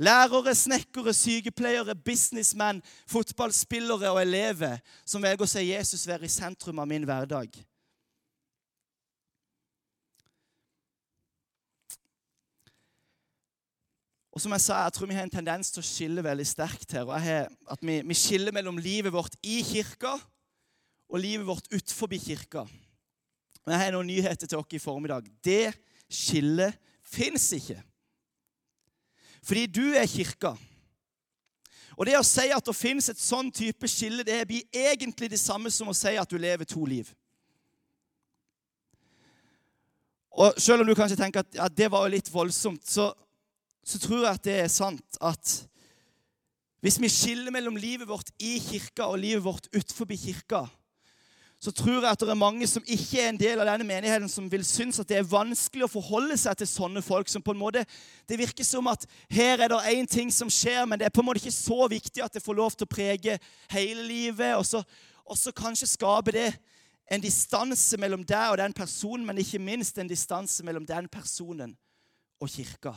Lærere, 0.00 0.54
snekkere, 0.54 1.12
sykepleiere, 1.14 1.94
businessmenn, 1.94 2.80
fotballspillere 3.10 4.10
og 4.10 4.22
elever 4.22 4.80
som 5.04 5.22
velger 5.22 5.44
å 5.44 5.50
se 5.50 5.62
Jesus 5.66 6.06
være 6.08 6.26
i 6.26 6.32
sentrum 6.32 6.80
av 6.80 6.88
min 6.88 7.04
hverdag. 7.06 7.52
Og 14.32 14.40
som 14.40 14.52
Jeg 14.56 14.64
sa, 14.64 14.78
jeg 14.86 14.92
tror 14.96 15.10
vi 15.10 15.14
har 15.14 15.26
en 15.28 15.34
tendens 15.34 15.70
til 15.70 15.82
å 15.82 15.84
skille 15.84 16.24
veldig 16.24 16.46
sterkt 16.48 16.92
her. 16.96 17.04
og 17.04 17.12
jeg 17.20 17.28
har, 17.28 17.48
at 17.68 17.78
vi, 17.84 18.00
vi 18.00 18.14
skiller 18.16 18.52
mellom 18.52 18.78
livet 18.80 19.12
vårt 19.12 19.36
i 19.44 19.60
kirka 19.62 20.16
og 21.12 21.20
livet 21.20 21.46
vårt 21.46 21.68
utenfor 21.68 22.08
kirka. 22.16 22.64
Men 23.66 23.74
jeg 23.74 23.84
har 23.84 23.92
noen 23.92 24.08
nyheter 24.08 24.46
til 24.46 24.56
dere 24.56 24.78
i 24.78 24.80
formiddag. 24.80 25.28
Det 25.44 25.74
skillet 26.08 26.80
fins 27.04 27.52
ikke. 27.52 27.82
Fordi 29.42 29.66
du 29.66 29.84
er 29.98 30.06
kirka. 30.06 30.54
Og 31.98 32.06
det 32.08 32.14
å 32.16 32.24
si 32.26 32.48
at 32.54 32.64
det 32.64 32.74
fins 32.76 33.10
et 33.12 33.20
sånn 33.20 33.50
type 33.52 33.88
skille, 33.90 34.24
det 34.24 34.40
blir 34.48 34.62
egentlig 34.72 35.28
det 35.32 35.40
samme 35.40 35.70
som 35.70 35.90
å 35.90 35.96
si 35.96 36.14
at 36.16 36.30
du 36.30 36.38
lever 36.40 36.68
to 36.68 36.84
liv. 36.88 37.10
Og 40.32 40.56
Selv 40.56 40.82
om 40.82 40.88
du 40.88 40.94
kanskje 40.96 41.18
tenker 41.20 41.44
at 41.44 41.58
ja, 41.58 41.68
det 41.68 41.90
var 41.92 42.06
jo 42.06 42.14
litt 42.14 42.30
voldsomt, 42.32 42.86
så, 42.88 43.10
så 43.84 44.00
tror 44.00 44.24
jeg 44.24 44.38
at 44.38 44.46
det 44.46 44.56
er 44.62 44.72
sant 44.72 45.20
at 45.20 45.58
hvis 46.82 46.98
vi 46.98 47.10
skiller 47.12 47.54
mellom 47.54 47.76
livet 47.78 48.08
vårt 48.08 48.32
i 48.42 48.56
kirka 48.58 49.06
og 49.12 49.20
livet 49.22 49.44
vårt 49.44 49.68
utenfor 49.70 50.08
kirka, 50.18 50.64
så 51.62 51.70
tror 51.70 52.00
jeg 52.02 52.10
at 52.10 52.18
det 52.18 52.32
er 52.32 52.38
mange 52.38 52.66
som 52.66 52.82
ikke 52.90 53.20
er 53.22 53.28
en 53.30 53.38
del 53.38 53.60
av 53.62 53.68
denne 53.68 53.86
menigheten, 53.86 54.26
som 54.28 54.48
vil 54.50 54.64
synes 54.66 54.98
at 54.98 55.06
det 55.06 55.20
er 55.20 55.28
vanskelig 55.30 55.84
å 55.86 55.92
forholde 55.92 56.34
seg 56.40 56.56
til 56.58 56.66
sånne 56.66 57.02
folk. 57.06 57.28
som 57.28 57.42
på 57.42 57.54
en 57.54 57.60
måte, 57.60 57.84
Det 58.26 58.38
virker 58.38 58.64
som 58.64 58.86
at 58.86 59.06
her 59.30 59.60
er 59.60 59.68
det 59.68 59.78
én 59.94 60.06
ting 60.06 60.30
som 60.32 60.50
skjer, 60.50 60.84
men 60.86 60.98
det 60.98 61.06
er 61.06 61.14
på 61.14 61.20
en 61.20 61.26
måte 61.26 61.38
ikke 61.38 61.54
så 61.54 61.86
viktig 61.88 62.24
at 62.24 62.32
det 62.32 62.42
får 62.42 62.54
lov 62.54 62.70
til 62.70 62.84
å 62.84 62.94
prege 62.94 63.38
hele 63.70 64.02
livet. 64.02 64.56
Og 64.56 64.66
så, 64.66 64.82
og 65.24 65.38
så 65.38 65.52
kanskje 65.52 65.86
skaper 65.86 66.32
det 66.32 66.58
en 67.06 67.20
distanse 67.20 67.96
mellom 67.96 68.24
deg 68.24 68.50
og 68.50 68.58
den 68.58 68.72
personen, 68.72 69.26
men 69.26 69.38
ikke 69.38 69.62
minst 69.62 69.98
en 69.98 70.08
distanse 70.08 70.64
mellom 70.64 70.86
den 70.86 71.08
personen 71.08 71.76
og 72.40 72.50
kirka. 72.50 72.96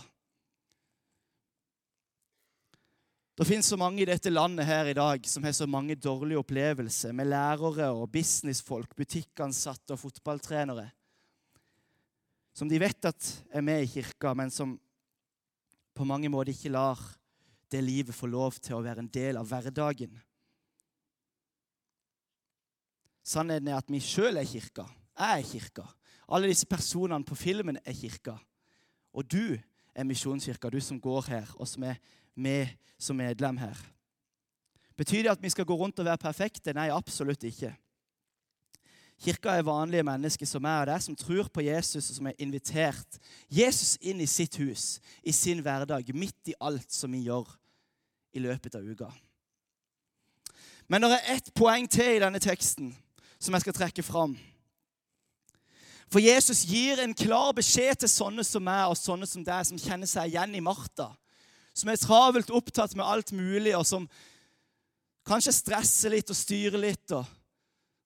Det 3.36 3.44
finnes 3.44 3.68
så 3.68 3.76
mange 3.76 4.00
i 4.00 4.08
dette 4.08 4.32
landet 4.32 4.64
her 4.64 4.88
i 4.88 4.96
dag 4.96 5.26
som 5.28 5.44
har 5.44 5.52
så 5.52 5.66
mange 5.68 5.98
dårlige 6.00 6.40
opplevelser 6.40 7.12
med 7.12 7.28
lærere 7.28 7.90
og 7.92 8.08
businessfolk, 8.14 8.94
butikkansatte 8.96 9.92
og 9.92 10.00
fotballtrenere. 10.00 10.86
Som 12.56 12.72
de 12.72 12.80
vet 12.80 13.10
at 13.10 13.28
er 13.52 13.66
med 13.68 13.84
i 13.84 13.92
kirka, 13.92 14.32
men 14.32 14.54
som 14.56 14.78
på 15.92 16.08
mange 16.08 16.32
måter 16.32 16.54
ikke 16.56 16.72
lar 16.72 17.04
det 17.68 17.84
livet 17.84 18.16
få 18.16 18.32
lov 18.32 18.56
til 18.56 18.78
å 18.78 18.84
være 18.88 19.04
en 19.04 19.12
del 19.12 19.36
av 19.36 19.52
hverdagen. 19.52 20.16
Sannheten 23.20 23.68
er 23.68 23.82
at 23.82 23.92
vi 23.92 24.00
sjøl 24.00 24.40
er 24.40 24.48
kirka. 24.48 24.88
Jeg 25.20 25.42
er 25.42 25.50
kirka. 25.52 25.90
Alle 26.32 26.48
disse 26.48 26.72
personene 26.72 27.28
på 27.28 27.36
filmen 27.36 27.84
er 27.84 28.00
kirka. 28.00 28.40
Og 29.12 29.28
du 29.28 29.58
er 29.92 30.08
misjonskirka, 30.08 30.72
du 30.72 30.80
som 30.80 31.04
går 31.04 31.34
her, 31.34 31.52
og 31.60 31.68
som 31.68 31.84
er 31.84 32.00
med 32.36 32.68
som 33.00 33.18
medlem 33.18 33.58
her. 33.58 33.78
Betyr 34.96 35.24
det 35.24 35.34
at 35.34 35.42
vi 35.44 35.52
skal 35.52 35.66
gå 35.68 35.76
rundt 35.76 36.00
og 36.00 36.08
være 36.08 36.22
perfekte? 36.22 36.74
Nei, 36.74 36.88
absolutt 36.94 37.44
ikke. 37.44 37.74
Kirka 39.20 39.54
er 39.56 39.64
vanlige 39.64 40.04
mennesker 40.04 40.48
som 40.48 40.66
er 40.68 40.86
der, 40.86 41.00
som 41.00 41.16
tror 41.16 41.48
på 41.48 41.64
Jesus, 41.64 42.10
og 42.10 42.16
som 42.16 42.28
er 42.28 42.40
invitert 42.40 43.20
Jesus 43.50 43.96
inn 44.02 44.20
i 44.22 44.28
sitt 44.28 44.58
hus, 44.60 45.00
i 45.24 45.32
sin 45.32 45.62
hverdag, 45.64 46.12
midt 46.16 46.52
i 46.52 46.58
alt 46.60 46.92
som 46.92 47.12
vi 47.16 47.24
gjør 47.28 47.48
i 48.36 48.44
løpet 48.44 48.76
av 48.76 48.84
uka. 48.84 49.08
Men 50.88 51.08
det 51.08 51.16
er 51.16 51.38
ett 51.38 51.54
poeng 51.56 51.88
til 51.90 52.18
i 52.18 52.22
denne 52.22 52.40
teksten 52.44 52.92
som 53.40 53.56
jeg 53.56 53.66
skal 53.66 53.78
trekke 53.80 54.04
fram. 54.04 54.36
For 56.12 56.22
Jesus 56.22 56.62
gir 56.68 57.00
en 57.02 57.16
klar 57.18 57.56
beskjed 57.56 58.04
til 58.04 58.12
sånne 58.12 58.44
som 58.46 58.64
meg 58.64 58.92
og 58.92 59.00
sånne 59.00 59.28
som 59.28 59.44
deg, 59.44 59.66
som 59.66 59.80
kjenner 59.80 60.10
seg 60.10 60.30
igjen 60.30 60.54
i 60.56 60.64
Martha 60.64 61.10
som 61.76 61.92
er 61.92 62.00
travelt 62.00 62.52
opptatt 62.56 62.96
med 62.96 63.06
alt 63.06 63.34
mulig, 63.36 63.76
og 63.76 63.86
som 63.88 64.08
kanskje 65.28 65.56
stresser 65.58 66.14
litt 66.14 66.32
og 66.32 66.38
styrer 66.40 66.80
litt, 66.80 67.12
og 67.12 67.26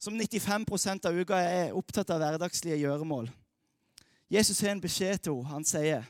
som 0.01 0.15
95% 0.15 1.05
av 1.10 1.17
uka 1.19 1.39
er 1.43 1.75
opptatt 1.77 2.10
av 2.15 2.21
hverdagslige 2.23 2.79
gjøremål. 2.82 3.29
Jesus 4.29 4.62
har 4.62 4.73
en 4.73 4.82
beskjed 4.82 5.25
til 5.25 5.41
henne. 5.41 5.49
Han 5.49 5.65
sier, 5.65 6.05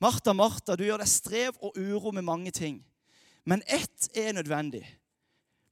'Martha, 0.00 0.32
Martha, 0.32 0.76
du 0.76 0.84
gjør 0.84 1.02
deg 1.02 1.08
strev 1.08 1.56
og 1.60 1.76
uro 1.76 2.12
med 2.12 2.22
mange 2.22 2.50
ting.' 2.50 2.84
Men 3.44 3.62
ett 3.66 4.08
er 4.14 4.32
nødvendig. 4.32 4.84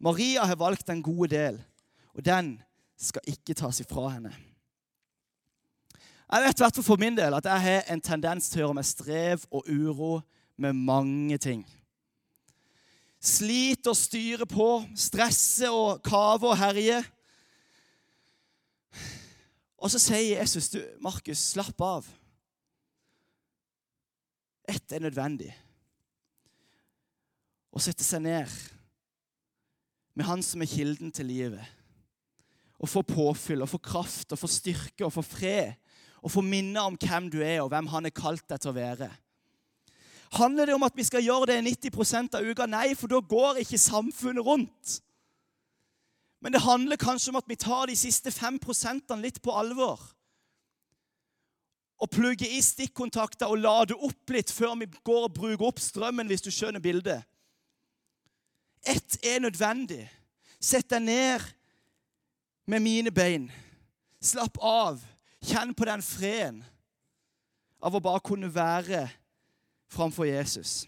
Maria 0.01 0.44
har 0.44 0.57
valgt 0.57 0.87
den 0.87 1.03
gode 1.03 1.29
del, 1.29 1.62
og 2.14 2.25
den 2.25 2.62
skal 2.97 3.23
ikke 3.27 3.55
tas 3.55 3.81
ifra 3.81 4.09
henne. 4.09 4.35
Jeg 6.33 6.42
vet 6.59 6.85
for 6.85 6.97
min 6.97 7.16
del 7.16 7.35
at 7.35 7.44
jeg 7.44 7.61
har 7.61 7.92
en 7.92 8.01
tendens 8.01 8.49
til 8.49 8.61
å 8.61 8.62
gjøre 8.62 8.75
meg 8.75 8.85
strev 8.85 9.44
og 9.51 9.68
uro 9.68 10.23
med 10.59 10.77
mange 10.77 11.38
ting. 11.38 11.62
Sliter 13.18 13.94
og 13.94 13.99
styrer 13.99 14.47
på, 14.47 14.68
stresser 14.99 15.75
og 15.75 16.03
kaver 16.07 16.53
og 16.53 16.59
herjer. 16.59 17.07
Og 19.79 19.90
så 19.92 20.01
sier 20.03 20.40
Jesus, 20.40 20.71
du, 20.75 20.81
Markus, 21.03 21.40
slapp 21.55 21.83
av. 21.83 22.07
Ett 24.68 24.92
er 24.92 25.03
nødvendig. 25.03 25.53
Å 27.71 27.83
sette 27.83 28.05
seg 28.05 28.25
ned 28.25 28.51
med 30.18 30.27
Han 30.27 30.42
som 30.42 30.62
er 30.64 30.71
kilden 30.71 31.12
til 31.14 31.31
livet. 31.31 31.62
Å 32.79 32.87
få 32.90 33.05
påfyll, 33.07 33.62
å 33.62 33.71
få 33.71 33.79
kraft, 33.83 34.35
å 34.35 34.38
få 34.38 34.51
styrke, 34.51 35.07
å 35.07 35.14
få 35.14 35.23
fred. 35.23 35.79
Å 36.23 36.31
få 36.31 36.42
minne 36.42 36.83
om 36.83 36.99
hvem 36.99 37.29
du 37.31 37.38
er, 37.38 37.61
og 37.62 37.71
hvem 37.71 37.87
Han 37.94 38.11
er 38.11 38.14
kalt 38.14 38.47
deg 38.51 38.62
til 38.62 38.73
å 38.73 38.79
være. 38.79 39.11
Handler 40.33 40.67
det 40.67 40.75
om 40.75 40.85
at 40.85 40.97
vi 40.97 41.07
skal 41.07 41.25
gjøre 41.25 41.47
det 41.53 41.62
90% 41.64 42.37
av 42.37 42.45
uka? 42.45 42.67
Nei, 42.69 42.93
for 42.99 43.09
da 43.09 43.21
går 43.21 43.62
ikke 43.62 43.81
samfunnet 43.81 44.45
rundt. 44.45 44.99
Men 46.41 46.55
det 46.55 46.62
handler 46.62 47.01
kanskje 47.01 47.33
om 47.33 47.41
at 47.41 47.49
vi 47.49 47.57
tar 47.57 47.88
de 47.88 47.97
siste 47.97 48.31
5% 48.31 49.17
litt 49.23 49.41
på 49.43 49.55
alvor. 49.57 49.99
Og 51.99 52.11
plugger 52.14 52.47
i 52.47 52.61
stikkontakter 52.62 53.51
og 53.51 53.59
lader 53.64 54.05
opp 54.07 54.31
litt 54.31 54.53
før 54.55 54.77
vi 54.79 54.87
går 54.87 55.25
og 55.27 55.35
bruker 55.35 55.67
opp 55.67 55.81
strømmen, 55.83 56.29
hvis 56.31 56.45
du 56.45 56.53
skjønner 56.55 56.83
bildet. 56.85 57.25
Ett 58.87 59.19
er 59.27 59.41
nødvendig. 59.43 60.05
Sett 60.61 60.91
deg 60.91 61.03
ned 61.03 61.43
med 62.69 62.85
mine 62.85 63.11
bein. 63.11 63.49
Slapp 64.23 64.61
av. 64.62 65.01
Kjenn 65.43 65.75
på 65.75 65.87
den 65.88 66.03
freden 66.03 66.62
av 67.83 67.95
å 67.95 68.03
bare 68.03 68.23
kunne 68.27 68.51
være 68.51 69.05
framfor 69.88 70.29
Jesus. 70.29 70.87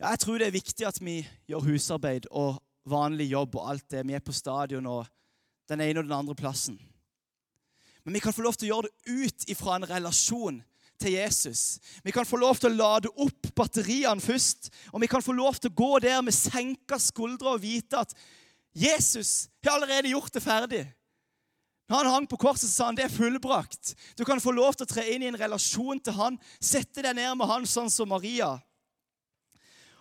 Ja, 0.00 0.12
jeg 0.12 0.20
tror 0.20 0.38
det 0.38 0.46
er 0.46 0.58
viktig 0.58 0.86
at 0.86 0.98
vi 1.00 1.22
gjør 1.48 1.64
husarbeid 1.70 2.28
og 2.30 2.58
vanlig 2.86 3.30
jobb 3.30 3.56
og 3.56 3.70
alt 3.70 3.90
det. 3.90 4.04
Vi 4.06 4.16
er 4.16 4.24
på 4.24 4.34
stadion 4.36 4.86
og 4.86 5.06
den 5.70 5.80
ene 5.80 6.02
og 6.02 6.04
den 6.04 6.18
andre 6.18 6.36
plassen. 6.36 6.76
Men 8.04 8.14
vi 8.14 8.22
kan 8.22 8.34
få 8.36 8.44
lov 8.44 8.54
til 8.54 8.68
å 8.68 8.74
gjøre 8.74 8.90
det 8.90 9.22
ut 9.24 9.46
ifra 9.50 9.76
en 9.76 9.88
relasjon 9.88 10.60
til 11.00 11.16
Jesus. 11.16 11.78
Vi 12.04 12.12
kan 12.14 12.28
få 12.28 12.38
lov 12.40 12.60
til 12.60 12.70
å 12.70 12.76
lade 12.76 13.10
opp 13.10 13.48
batteriene 13.56 14.22
først. 14.22 14.70
Og 14.92 15.02
vi 15.02 15.08
kan 15.10 15.24
få 15.24 15.34
lov 15.36 15.58
til 15.58 15.72
å 15.72 15.78
gå 15.80 15.90
der 16.04 16.20
med 16.24 16.36
senka 16.36 17.00
skuldre 17.02 17.56
og 17.56 17.64
vite 17.64 18.04
at 18.04 18.14
Jesus 18.76 19.48
har 19.64 19.78
allerede 19.78 20.12
gjort 20.12 20.34
det 20.36 20.44
ferdig. 20.44 20.84
Når 21.86 21.96
han 21.96 22.12
hang 22.12 22.24
på 22.26 22.38
korset, 22.40 22.66
så 22.66 22.72
sa 22.72 22.86
han 22.88 22.96
det 22.98 23.04
er 23.06 23.14
fullbrakt. 23.14 23.94
Du 24.18 24.24
kan 24.26 24.40
få 24.42 24.54
lov 24.54 24.74
til 24.74 24.86
å 24.86 24.90
tre 24.90 25.04
inn 25.12 25.22
i 25.22 25.28
en 25.30 25.38
relasjon 25.38 26.00
til 26.02 26.16
han, 26.18 26.38
sette 26.58 27.04
deg 27.04 27.14
ned 27.14 27.36
med 27.38 27.50
han 27.50 27.68
sånn 27.68 27.90
som 27.92 28.10
Maria. 28.10 28.56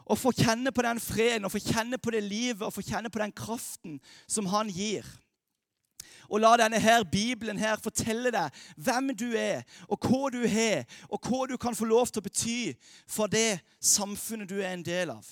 Og 0.06 0.18
få 0.18 0.34
kjenne 0.38 0.74
på 0.74 0.86
den 0.86 1.02
freden, 1.02 1.46
og 1.46 1.54
få 1.54 1.62
kjenne 1.62 1.98
på 2.02 2.14
det 2.14 2.24
livet 2.26 2.66
og 2.66 2.74
få 2.74 2.84
kjenne 2.86 3.10
på 3.14 3.22
den 3.22 3.34
kraften 3.34 4.00
som 4.30 4.50
han 4.50 4.70
gir. 4.74 5.06
Og 6.26 6.42
la 6.42 6.56
denne 6.58 6.80
her 6.82 7.06
Bibelen 7.06 7.58
her 7.62 7.78
fortelle 7.82 8.32
deg 8.34 8.62
hvem 8.82 9.12
du 9.18 9.28
er, 9.38 9.62
og 9.86 10.02
hva 10.02 10.30
du 10.34 10.42
har, 10.50 10.86
og 11.10 11.22
hva 11.22 11.46
du 11.50 11.58
kan 11.62 11.78
få 11.78 11.86
lov 11.90 12.10
til 12.10 12.24
å 12.24 12.26
bety 12.26 12.60
for 13.06 13.30
det 13.30 13.62
samfunnet 13.78 14.50
du 14.50 14.58
er 14.58 14.74
en 14.74 14.86
del 14.86 15.14
av. 15.14 15.26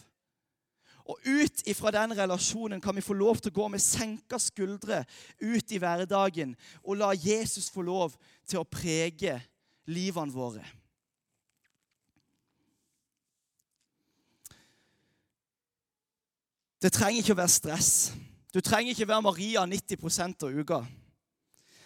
Og 1.03 1.19
ut 1.27 1.65
ifra 1.67 1.91
den 1.91 2.15
relasjonen 2.15 2.81
kan 2.81 2.95
vi 2.95 3.03
få 3.03 3.15
lov 3.17 3.41
til 3.41 3.51
å 3.51 3.57
gå 3.57 3.65
med 3.73 3.83
senka 3.83 4.39
skuldre 4.39 5.01
ut 5.43 5.73
i 5.75 5.79
hverdagen 5.81 6.55
og 6.79 7.01
la 7.01 7.11
Jesus 7.11 7.67
få 7.73 7.83
lov 7.83 8.15
til 8.47 8.61
å 8.61 8.67
prege 8.67 9.35
livene 9.91 10.31
våre. 10.31 10.63
Det 16.79 16.91
trenger 16.91 17.19
ikke 17.19 17.35
å 17.35 17.39
være 17.39 17.51
stress. 17.51 17.91
Du 18.55 18.59
trenger 18.63 18.91
ikke 18.91 19.07
være 19.07 19.23
Maria 19.27 19.63
90% 19.67 20.43
av 20.47 20.55
uka. 20.55 20.81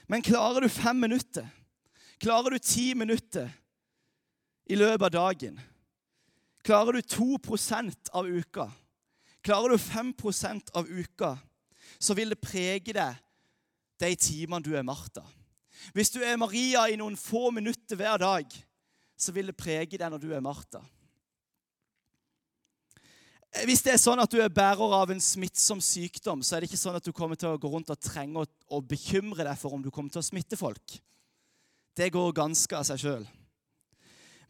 Men 0.09 0.25
klarer 0.25 0.63
du 0.63 0.69
fem 0.71 0.97
minutter, 0.97 1.45
klarer 2.21 2.53
du 2.53 2.61
ti 2.61 2.93
minutter 2.97 3.49
i 4.69 4.77
løpet 4.77 5.09
av 5.09 5.13
dagen, 5.13 5.57
klarer 6.65 6.97
du 6.97 7.01
2% 7.01 8.13
av 8.13 8.29
uka 8.29 8.69
Klarer 9.45 9.73
du 9.73 9.77
5% 9.81 10.73
av 10.75 10.89
uka, 10.89 11.35
så 11.99 12.15
vil 12.17 12.33
det 12.33 12.41
prege 12.41 12.93
deg 12.93 13.23
de 14.01 14.13
timene 14.19 14.65
du 14.65 14.73
er 14.77 14.85
Martha. 14.85 15.23
Hvis 15.93 16.11
du 16.13 16.19
er 16.25 16.39
Maria 16.39 16.87
i 16.89 16.97
noen 16.99 17.17
få 17.17 17.49
minutter 17.53 17.97
hver 17.97 18.19
dag, 18.21 18.53
så 19.17 19.33
vil 19.33 19.49
det 19.49 19.57
prege 19.57 19.97
deg 19.97 20.11
når 20.11 20.21
du 20.21 20.29
er 20.33 20.43
Martha. 20.43 20.81
Hvis 23.65 23.81
det 23.85 23.93
er 23.95 24.01
sånn 24.01 24.19
at 24.21 24.29
du 24.29 24.41
er 24.43 24.53
bærer 24.53 24.93
av 24.93 25.11
en 25.13 25.21
smittsom 25.23 25.79
sykdom, 25.81 26.43
så 26.43 26.55
er 26.55 26.61
det 26.61 26.69
ikke 26.69 26.81
sånn 26.81 26.97
at 26.99 27.05
du 27.05 27.13
kommer 27.15 27.39
til 27.39 27.53
å 27.53 27.61
gå 27.61 27.69
rundt 27.71 27.89
og 27.93 28.01
trenge 28.03 28.43
å, 28.43 28.81
bekymre 28.83 29.47
deg 29.47 29.57
for 29.57 29.73
om 29.73 29.81
du 29.81 29.89
kommer 29.89 30.13
til 30.13 30.21
å 30.21 30.27
smitte 30.27 30.59
folk. 30.59 30.97
Det 31.97 32.11
går 32.13 32.35
ganske 32.37 32.77
av 32.77 32.85
seg 32.85 33.01
sjøl. 33.01 33.25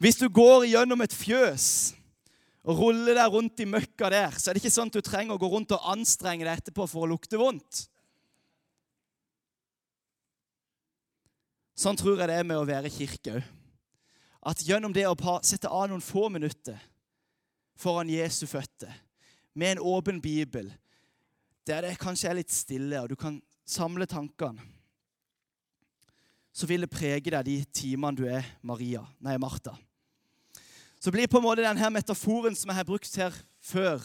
Hvis 0.02 0.18
du 0.20 0.26
går 0.28 0.66
gjennom 0.68 1.00
et 1.02 1.14
fjøs 1.14 1.94
og 2.68 2.82
ruller 2.82 3.16
deg 3.16 3.32
rundt 3.32 3.62
i 3.64 3.68
møkka 3.68 4.10
der, 4.12 4.34
så 4.36 4.50
er 4.50 4.56
det 4.56 4.60
ikke 4.60 4.74
sånn 4.74 4.90
at 4.90 4.98
du 4.98 5.04
trenger 5.04 5.36
å 5.36 5.40
gå 5.40 5.48
rundt 5.48 5.72
og 5.72 5.86
anstrenge 5.88 6.44
deg 6.44 6.60
etterpå 6.60 6.84
for 6.90 7.06
å 7.06 7.10
lukte 7.14 7.40
vondt. 7.40 7.86
Sånn 11.78 11.96
tror 11.96 12.18
jeg 12.18 12.28
det 12.28 12.36
er 12.42 12.48
med 12.48 12.60
å 12.60 12.66
være 12.68 12.92
kirke 12.92 13.38
òg. 13.38 13.54
At 14.48 14.62
gjennom 14.64 14.92
det 14.94 15.04
å 15.08 15.16
sette 15.44 15.70
av 15.72 15.88
noen 15.90 16.04
få 16.04 16.28
minutter 16.32 16.78
foran 17.78 18.10
Jesu 18.12 18.46
føtter 18.48 18.92
med 19.58 19.74
en 19.76 19.82
åpen 19.90 20.20
bibel, 20.22 20.70
der 21.66 21.84
det 21.84 21.98
kanskje 22.00 22.30
er 22.30 22.38
litt 22.38 22.54
stille, 22.54 23.00
og 23.02 23.10
du 23.10 23.16
kan 23.18 23.40
samle 23.68 24.06
tankene, 24.08 24.62
så 26.52 26.66
vil 26.66 26.84
det 26.84 26.92
prege 26.92 27.32
deg 27.32 27.44
de 27.46 27.58
timene 27.74 28.18
du 28.18 28.24
er 28.30 28.46
Maria, 28.66 29.04
nei, 29.22 29.36
Martha. 29.38 29.76
Så 31.00 31.10
blir 31.10 31.30
på 31.30 31.38
en 31.38 31.46
måte 31.46 31.62
denne 31.62 31.90
metaforen 31.94 32.56
som 32.58 32.70
jeg 32.70 32.80
har 32.80 32.88
brukt 32.88 33.16
her 33.16 33.34
før, 33.62 34.02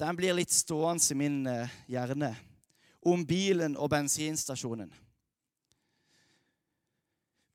den 0.00 0.16
blir 0.16 0.32
litt 0.32 0.52
stående 0.52 1.04
i 1.12 1.18
min 1.18 1.42
eh, 1.46 1.72
hjerne 1.92 2.32
om 3.04 3.26
bilen 3.26 3.76
og 3.76 3.90
bensinstasjonen. 3.92 4.88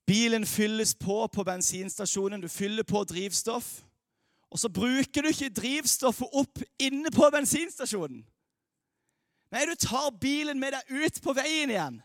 Bilen 0.06 0.46
fylles 0.46 0.94
på 0.94 1.28
på 1.28 1.44
bensinstasjonen. 1.44 2.42
Du 2.42 2.48
fyller 2.48 2.84
på 2.84 3.04
drivstoff. 3.04 3.82
Og 4.54 4.60
så 4.60 4.70
bruker 4.70 5.22
du 5.22 5.32
ikke 5.32 5.50
drivstoffet 5.50 6.38
opp 6.38 6.62
inne 6.80 7.10
på 7.12 7.30
bensinstasjonen. 7.34 8.22
Nei, 9.52 9.66
du 9.66 9.74
tar 9.76 10.14
bilen 10.22 10.60
med 10.62 10.76
deg 10.76 11.06
ut 11.06 11.22
på 11.24 11.34
veien 11.34 11.74
igjen. 11.74 11.98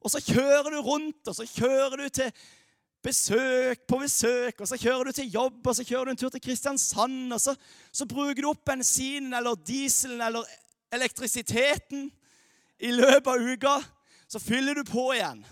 Og 0.00 0.12
så 0.12 0.20
kjører 0.22 0.70
du 0.72 0.80
rundt, 0.80 1.20
og 1.28 1.36
så 1.36 1.44
kjører 1.48 2.00
du 2.00 2.08
til 2.08 2.32
besøk 3.06 3.86
på 3.88 4.00
besøk, 4.02 4.60
og 4.60 4.68
så 4.68 4.78
kjører 4.80 5.08
du 5.08 5.16
til 5.16 5.32
jobb, 5.32 5.60
og 5.62 5.76
så 5.78 5.84
kjører 5.86 6.08
du 6.08 6.12
en 6.14 6.20
tur 6.20 6.32
til 6.34 6.42
Kristiansand, 6.42 7.32
og 7.32 7.40
så, 7.42 7.54
så 7.94 8.06
bruker 8.10 8.42
du 8.42 8.50
opp 8.50 8.64
bensinen 8.66 9.36
eller 9.36 9.58
dieselen 9.66 10.22
eller 10.26 10.46
elektrisiteten 10.94 12.08
i 12.82 12.92
løpet 12.94 13.30
av 13.32 13.46
uka. 13.52 13.76
Så 14.26 14.42
fyller 14.42 14.74
du 14.74 14.82
på 14.88 15.12
igjen. 15.14 15.44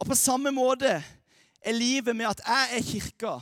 Og 0.00 0.08
på 0.08 0.16
samme 0.16 0.52
måte 0.54 0.94
er 1.60 1.76
livet 1.76 2.16
med 2.16 2.30
at 2.30 2.40
jeg 2.46 2.76
er 2.78 2.86
kirka, 2.88 3.34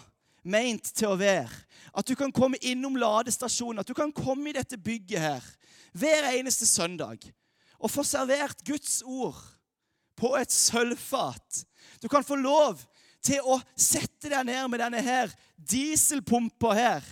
meint 0.43 0.91
til 0.91 1.13
å 1.13 1.19
være. 1.19 1.53
At 1.95 2.07
du 2.09 2.17
kan 2.19 2.35
komme 2.35 2.59
innom 2.67 2.99
ladestasjonen, 2.99 3.81
at 3.83 3.89
du 3.89 3.95
kan 3.95 4.11
komme 4.15 4.51
i 4.51 4.57
dette 4.57 4.79
bygget 4.79 5.23
her 5.23 5.47
hver 5.99 6.29
eneste 6.35 6.67
søndag 6.69 7.23
og 7.79 7.91
få 7.91 8.05
servert 8.07 8.61
Guds 8.67 9.01
ord 9.07 9.39
på 10.19 10.35
et 10.39 10.53
sølvfat. 10.53 11.63
Du 12.03 12.09
kan 12.11 12.27
få 12.27 12.39
lov 12.39 12.83
til 13.25 13.43
å 13.43 13.59
sette 13.75 14.31
deg 14.31 14.47
ned 14.47 14.69
med 14.71 14.83
denne 14.83 15.03
her 15.03 15.33
dieselpumpa 15.59 16.75
her 16.79 17.07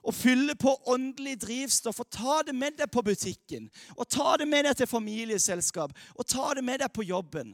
og 0.00 0.16
fylle 0.16 0.54
på 0.56 0.72
åndelig 0.88 1.34
drivstoff 1.42 1.98
og 2.00 2.08
ta 2.08 2.38
det 2.48 2.54
med 2.56 2.78
deg 2.78 2.88
på 2.92 3.02
butikken. 3.04 3.66
Og 3.98 4.08
ta 4.08 4.38
det 4.40 4.46
med 4.48 4.64
deg 4.64 4.78
til 4.78 4.88
familieselskap 4.88 5.92
og 6.14 6.28
ta 6.28 6.54
det 6.56 6.64
med 6.64 6.80
deg 6.80 6.92
på 6.94 7.04
jobben 7.04 7.52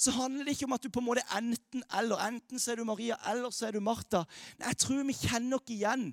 så 0.00 0.14
handler 0.16 0.44
det 0.44 0.54
ikke 0.56 0.64
om 0.64 0.76
at 0.76 0.84
du 0.84 0.88
på 0.92 1.02
en 1.02 1.08
måte 1.10 1.24
enten 1.36 1.82
eller. 1.98 2.22
Enten 2.24 2.60
så 2.60 2.72
er 2.72 2.80
du 2.80 2.86
Maria, 2.88 3.18
eller 3.28 3.52
så 3.52 3.68
er 3.68 3.76
du 3.76 3.82
Martha. 3.84 4.24
Nei, 4.58 4.70
Jeg 4.70 4.78
tror 4.84 5.02
vi 5.04 5.16
kjenner 5.18 5.58
oss 5.58 5.72
igjen 5.74 6.06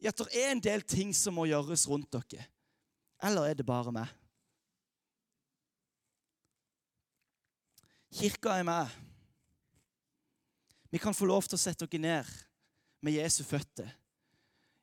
i 0.00 0.08
at 0.08 0.22
det 0.22 0.28
er 0.32 0.54
en 0.54 0.62
del 0.64 0.84
ting 0.88 1.12
som 1.16 1.36
må 1.36 1.44
gjøres 1.50 1.84
rundt 1.90 2.08
dere. 2.14 2.46
Eller 3.22 3.50
er 3.50 3.58
det 3.58 3.66
bare 3.68 3.92
meg? 3.92 4.08
Kirka 8.18 8.56
er 8.58 8.64
meg. 8.66 8.90
Vi 10.90 10.98
kan 10.98 11.14
få 11.14 11.28
lov 11.28 11.44
til 11.46 11.54
å 11.54 11.60
sette 11.60 11.86
dere 11.86 12.02
ned 12.02 12.30
med 13.06 13.14
Jesu 13.14 13.44
føtter. 13.46 13.92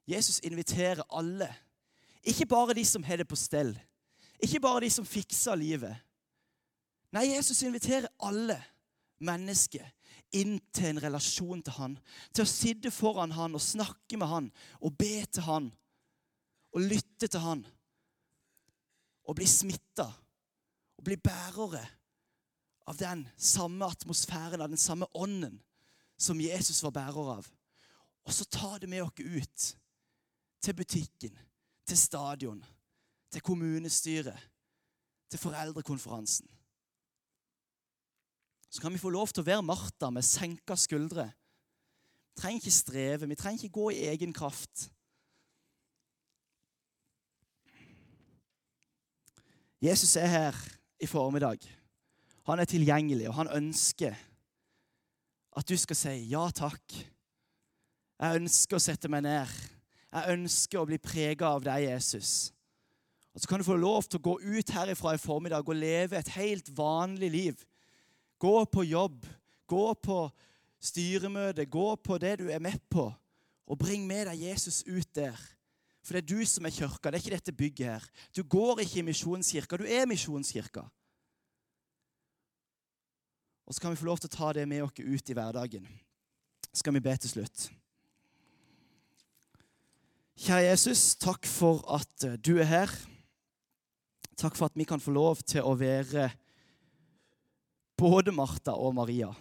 Jesus 0.07 0.39
inviterer 0.45 1.01
alle. 1.09 1.49
Ikke 2.23 2.47
bare 2.47 2.77
de 2.77 2.85
som 2.87 3.03
har 3.03 3.19
det 3.19 3.27
på 3.27 3.35
stell. 3.35 3.73
Ikke 4.39 4.61
bare 4.63 4.85
de 4.85 4.91
som 4.93 5.07
fikser 5.07 5.57
livet. 5.59 5.97
Nei, 7.11 7.25
Jesus 7.33 7.59
inviterer 7.65 8.07
alle 8.23 8.55
mennesker 9.19 9.83
inn 10.35 10.55
til 10.71 10.93
en 10.93 11.03
relasjon 11.03 11.63
til 11.65 11.75
han. 11.75 11.99
Til 12.31 12.45
å 12.45 12.53
sitte 12.53 12.93
foran 12.93 13.35
han 13.35 13.57
og 13.57 13.63
snakke 13.63 14.19
med 14.21 14.31
han 14.31 14.49
og 14.79 14.95
be 14.95 15.25
til 15.27 15.47
han 15.49 15.69
og 16.71 16.87
lytte 16.87 17.27
til 17.27 17.43
han. 17.43 17.67
Og 19.27 19.35
bli 19.35 19.47
smitta 19.49 20.07
og 20.95 21.03
bli 21.03 21.19
bærere 21.19 21.83
av 22.85 22.97
den 22.97 23.25
samme 23.37 23.85
atmosfæren, 23.85 24.61
av 24.61 24.69
den 24.69 24.81
samme 24.81 25.07
ånden 25.13 25.59
som 26.17 26.41
Jesus 26.41 26.83
var 26.83 26.93
bærer 26.95 27.31
av. 27.37 27.47
Og 28.25 28.33
så 28.33 28.45
ta 28.45 28.77
det 28.81 28.89
med 28.89 29.03
oss 29.03 29.19
ut 29.19 29.65
til 30.61 30.77
butikken, 30.77 31.37
til 31.85 31.97
stadion, 31.97 32.63
til 33.31 33.41
kommunestyret, 33.41 34.37
til 35.29 35.41
foreldrekonferansen 35.41 36.49
så 38.75 38.81
kan 38.81 38.93
vi 38.93 38.99
få 38.99 39.09
lov 39.09 39.29
til 39.31 39.39
å 39.39 39.47
være 39.47 39.63
Martha 39.63 40.09
med 40.11 40.25
senka 40.27 40.75
skuldre. 40.75 41.29
Vi 42.35 42.41
trenger 42.41 42.59
ikke 42.59 42.75
streve, 42.75 43.29
vi 43.31 43.37
trenger 43.39 43.63
ikke 43.63 43.77
gå 43.77 43.85
i 43.93 44.01
egen 44.09 44.33
kraft. 44.35 44.89
Jesus 49.79 50.17
er 50.19 50.27
her 50.27 50.59
i 50.99 51.07
formiddag. 51.07 51.63
Han 52.45 52.61
er 52.61 52.69
tilgjengelig, 52.69 53.27
og 53.29 53.39
han 53.39 53.51
ønsker 53.57 54.15
at 55.55 55.69
du 55.69 55.77
skal 55.79 55.97
si 55.97 56.15
ja 56.29 56.43
takk. 56.53 56.97
Jeg 58.19 58.41
ønsker 58.41 58.77
å 58.77 58.83
sette 58.83 59.09
meg 59.11 59.25
ned. 59.25 59.55
Jeg 60.15 60.35
ønsker 60.35 60.79
å 60.79 60.87
bli 60.87 60.99
prega 61.01 61.49
av 61.55 61.63
deg, 61.65 61.87
Jesus. 61.89 62.51
Og 63.35 63.41
Så 63.41 63.49
kan 63.49 63.59
du 63.59 63.67
få 63.67 63.75
lov 63.75 64.05
til 64.07 64.19
å 64.19 64.27
gå 64.29 64.35
ut 64.39 64.71
herifra 64.71 65.15
i 65.15 65.19
formiddag 65.19 65.67
og 65.67 65.75
leve 65.75 66.19
et 66.19 66.35
helt 66.37 66.69
vanlig 66.71 67.31
liv 67.31 67.65
Gå 68.39 68.65
på 68.67 68.83
jobb, 68.83 69.25
gå 69.65 69.93
på 70.03 70.17
styremøte, 70.83 71.65
gå 71.65 71.95
på 72.03 72.17
det 72.19 72.33
du 72.41 72.49
er 72.51 72.59
med 72.59 72.81
på, 72.91 73.05
og 73.65 73.79
bring 73.79 74.03
med 74.07 74.27
deg 74.27 74.41
Jesus 74.49 74.81
ut 74.83 75.07
der. 75.15 75.39
For 76.03 76.13
det 76.13 76.25
er 76.25 76.27
du 76.35 76.43
som 76.45 76.67
er 76.67 76.75
kirka, 76.75 77.09
det 77.09 77.17
er 77.17 77.23
ikke 77.23 77.35
dette 77.37 77.55
bygget 77.55 77.87
her. 77.87 78.09
Du 78.35 78.43
går 78.43 78.83
ikke 78.83 78.99
i 78.99 79.05
misjonskirka, 79.07 79.79
du 79.79 79.87
er 79.87 80.03
misjonskirka. 80.05 80.83
Og 83.65 83.73
så 83.73 83.81
kan 83.81 83.93
vi 83.93 83.99
få 83.99 84.05
lov 84.05 84.21
til 84.21 84.29
å 84.29 84.35
ta 84.35 84.51
det 84.53 84.67
med 84.69 84.83
oss 84.85 84.99
ut 84.99 85.29
i 85.29 85.35
hverdagen. 85.37 85.87
Så 86.69 86.83
skal 86.83 86.95
vi 86.97 87.03
be 87.05 87.15
til 87.17 87.31
slutt. 87.31 87.69
Kjære 90.35 90.67
Jesus, 90.67 91.15
takk 91.15 91.47
for 91.47 91.81
at 91.95 92.25
du 92.43 92.57
er 92.59 92.67
her. 92.69 92.91
Takk 94.35 94.57
for 94.57 94.67
at 94.67 94.75
vi 94.75 94.83
kan 94.83 94.99
få 94.99 95.13
lov 95.15 95.39
til 95.47 95.63
å 95.63 95.77
være 95.79 96.27
både 97.95 98.33
Martha 98.35 98.75
og 98.75 98.93
Maria. 98.97 99.31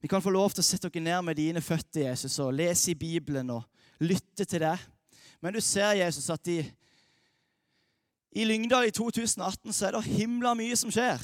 Vi 0.00 0.08
kan 0.08 0.22
få 0.24 0.32
lov 0.32 0.54
til 0.54 0.64
å 0.64 0.66
sette 0.66 0.88
dere 0.88 1.04
ned 1.04 1.26
med 1.26 1.36
dine 1.36 1.60
føtter, 1.60 2.06
Jesus, 2.06 2.38
og 2.40 2.54
lese 2.56 2.94
i 2.94 2.96
Bibelen 2.96 3.52
og 3.52 3.66
lytte 4.00 4.46
til 4.48 4.64
deg. 4.64 4.80
Men 5.44 5.52
du 5.52 5.60
ser, 5.60 5.92
Jesus, 6.00 6.30
at 6.32 6.48
i, 6.48 6.62
i 8.32 8.48
Lyngdal 8.48 8.88
i 8.88 8.94
2018 8.96 9.76
så 9.76 9.86
er 9.86 9.98
det 9.98 10.06
himla 10.08 10.54
mye 10.56 10.76
som 10.80 10.92
skjer. 10.92 11.20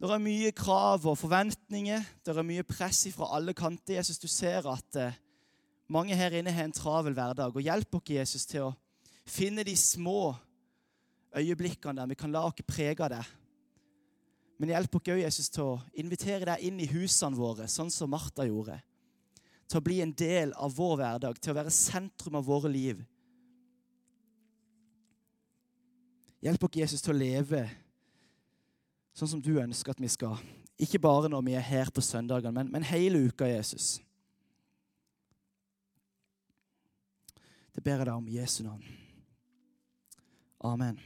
Det 0.00 0.10
er 0.10 0.22
mye 0.22 0.50
krav 0.52 1.04
og 1.06 1.18
forventninger. 1.18 2.02
Det 2.26 2.34
er 2.34 2.46
mye 2.46 2.64
press 2.66 3.06
fra 3.14 3.30
alle 3.36 3.54
kanter. 3.54 3.96
Jesus, 4.00 4.18
du 4.18 4.26
ser 4.28 4.66
at 4.66 4.98
eh, 4.98 5.20
mange 5.88 6.16
her 6.18 6.34
inne 6.34 6.52
har 6.52 6.66
en 6.66 6.74
travel 6.74 7.14
hverdag. 7.14 7.54
Og 7.54 7.62
hjelp 7.62 8.00
oss, 8.00 8.10
Jesus, 8.10 8.46
til 8.50 8.66
å 8.66 8.74
finne 9.24 9.64
de 9.64 9.76
små 9.78 10.34
øyeblikkene 11.34 12.02
der 12.02 12.10
vi 12.10 12.18
kan 12.18 12.34
la 12.34 12.42
oss 12.48 12.66
prege 12.66 13.06
av 13.06 13.14
det. 13.14 13.22
Men 14.58 14.74
hjelp 14.74 14.98
oss 14.98 15.12
òg, 15.14 15.22
Jesus, 15.22 15.48
til 15.54 15.70
å 15.74 15.78
invitere 15.98 16.50
deg 16.50 16.66
inn 16.66 16.82
i 16.82 16.90
husene 16.90 17.38
våre, 17.38 17.70
sånn 17.70 17.90
som 17.90 18.10
Martha 18.10 18.46
gjorde. 18.48 18.80
Til 19.70 19.80
å 19.80 19.84
bli 19.86 20.00
en 20.02 20.12
del 20.12 20.52
av 20.58 20.74
vår 20.74 20.98
hverdag, 21.00 21.38
til 21.38 21.54
å 21.54 21.58
være 21.62 21.72
sentrum 21.72 22.38
av 22.38 22.46
våre 22.50 22.70
liv. 22.70 23.00
Hjelp 26.44 26.66
oss, 26.66 26.76
Jesus, 26.82 27.00
til 27.00 27.14
å 27.14 27.18
leve 27.22 27.64
sånn 29.14 29.30
som 29.36 29.42
du 29.42 29.54
ønsker 29.62 29.94
at 29.94 30.02
vi 30.02 30.10
skal. 30.10 30.40
Ikke 30.80 30.98
bare 30.98 31.30
når 31.30 31.44
vi 31.46 31.54
er 31.54 31.64
her 31.64 31.90
på 31.94 32.02
søndagene, 32.02 32.52
men, 32.54 32.72
men 32.72 32.86
hele 32.88 33.26
uka, 33.28 33.46
Jesus. 33.46 33.96
Det 37.74 37.82
ber 37.82 37.98
jeg 37.98 38.06
deg 38.06 38.14
om 38.14 38.28
i 38.30 38.38
Jesu 38.38 38.62
navn. 38.66 38.82
Amen. 40.64 40.98